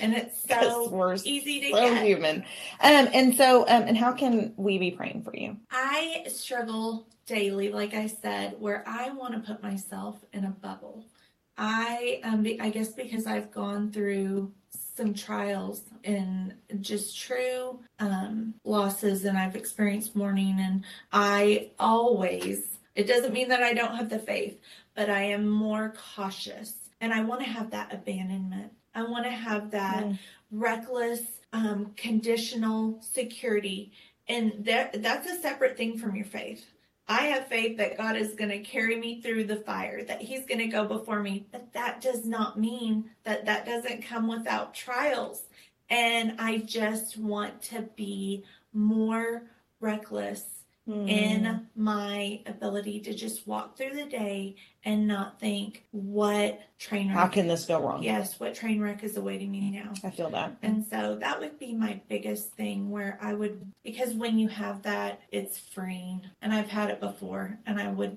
[0.00, 2.04] and it's so we're easy to so get.
[2.04, 2.36] human.
[2.80, 5.56] Um, and so, um, and how can we be praying for you?
[5.70, 11.04] I struggle daily, like I said, where I want to put myself in a bubble.
[11.58, 14.52] I um, I guess because I've gone through
[14.96, 22.78] some trials and just true um, losses, and I've experienced mourning, and I always.
[22.94, 24.58] It doesn't mean that I don't have the faith,
[24.94, 29.30] but I am more cautious, and I want to have that abandonment I want to
[29.30, 30.18] have that mm.
[30.50, 31.20] reckless,
[31.52, 33.92] um, conditional security.
[34.26, 36.64] And that that's a separate thing from your faith.
[37.06, 40.46] I have faith that God is going to carry me through the fire, that He's
[40.46, 41.46] going to go before me.
[41.52, 45.42] But that does not mean that that doesn't come without trials.
[45.88, 49.44] And I just want to be more
[49.78, 50.55] reckless
[50.88, 51.08] mm.
[51.08, 57.16] in my ability to just walk through the day and not think what train wreck
[57.16, 60.30] how can this go wrong yes what train wreck is awaiting me now i feel
[60.30, 64.48] that and so that would be my biggest thing where i would because when you
[64.48, 68.16] have that it's freeing and i've had it before and i would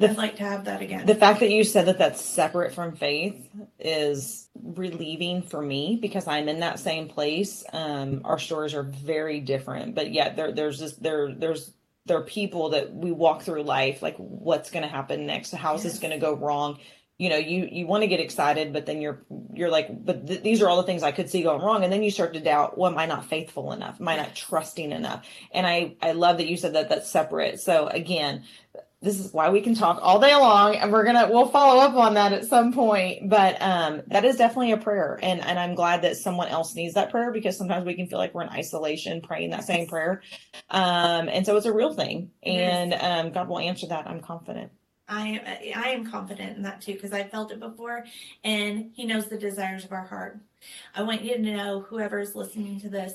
[0.00, 1.04] the, I'd like to have that again.
[1.04, 3.46] The fact that you said that that's separate from faith
[3.78, 7.64] is relieving for me because I'm in that same place.
[7.72, 11.72] Um, our stories are very different, but yet there, there's just there, there's
[12.06, 15.52] there are people that we walk through life like what's going to happen next?
[15.52, 15.92] How is yes.
[15.92, 16.78] this going to go wrong?
[17.18, 19.22] You know you you want to get excited but then you're
[19.52, 21.84] you're like but th- these are all the things i could see going wrong.
[21.84, 24.00] And then you start to doubt well am i not faithful enough?
[24.00, 25.26] Am i not trusting enough?
[25.52, 27.60] And i i love that you said that that's separate.
[27.60, 28.44] So again
[29.02, 31.94] this is why we can talk all day long and we're gonna we'll follow up
[31.94, 35.74] on that at some point but um that is definitely a prayer and and i'm
[35.74, 38.48] glad that someone else needs that prayer because sometimes we can feel like we're in
[38.50, 40.22] isolation praying that same prayer
[40.70, 44.70] um and so it's a real thing and um god will answer that i'm confident.
[45.12, 48.04] I I am confident in that too because I felt it before,
[48.44, 50.38] and He knows the desires of our heart.
[50.94, 53.14] I want you to know, whoever is listening to this,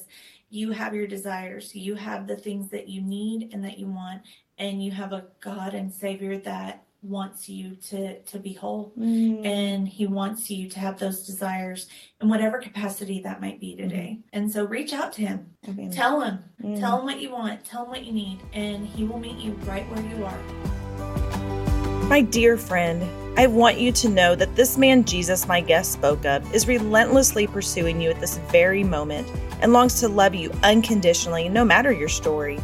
[0.50, 4.24] you have your desires, you have the things that you need and that you want,
[4.58, 9.46] and you have a God and Savior that wants you to to be whole mm.
[9.46, 11.88] and he wants you to have those desires
[12.20, 14.24] in whatever capacity that might be today mm.
[14.34, 15.46] and so reach out to him
[15.92, 16.80] tell him mm.
[16.80, 19.52] tell him what you want tell him what you need and he will meet you
[19.66, 20.40] right where you are
[22.08, 23.04] my dear friend
[23.38, 27.48] I want you to know that this man Jesus, my guest spoke of, is relentlessly
[27.48, 29.30] pursuing you at this very moment
[29.60, 32.62] and longs to love you unconditionally, no matter your story.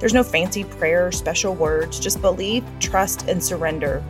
[0.00, 4.02] There's no fancy prayer special words, just believe, trust, and surrender.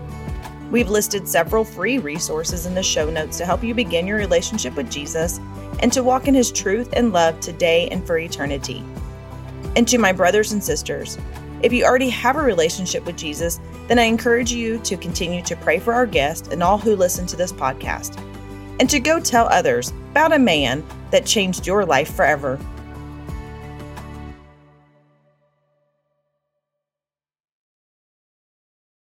[0.71, 4.77] We've listed several free resources in the show notes to help you begin your relationship
[4.77, 5.41] with Jesus
[5.81, 8.85] and to walk in his truth and love today and for eternity.
[9.75, 11.19] And to my brothers and sisters,
[11.63, 15.57] if you already have a relationship with Jesus, then I encourage you to continue to
[15.57, 18.17] pray for our guest and all who listen to this podcast,
[18.79, 22.59] and to go tell others about a man that changed your life forever.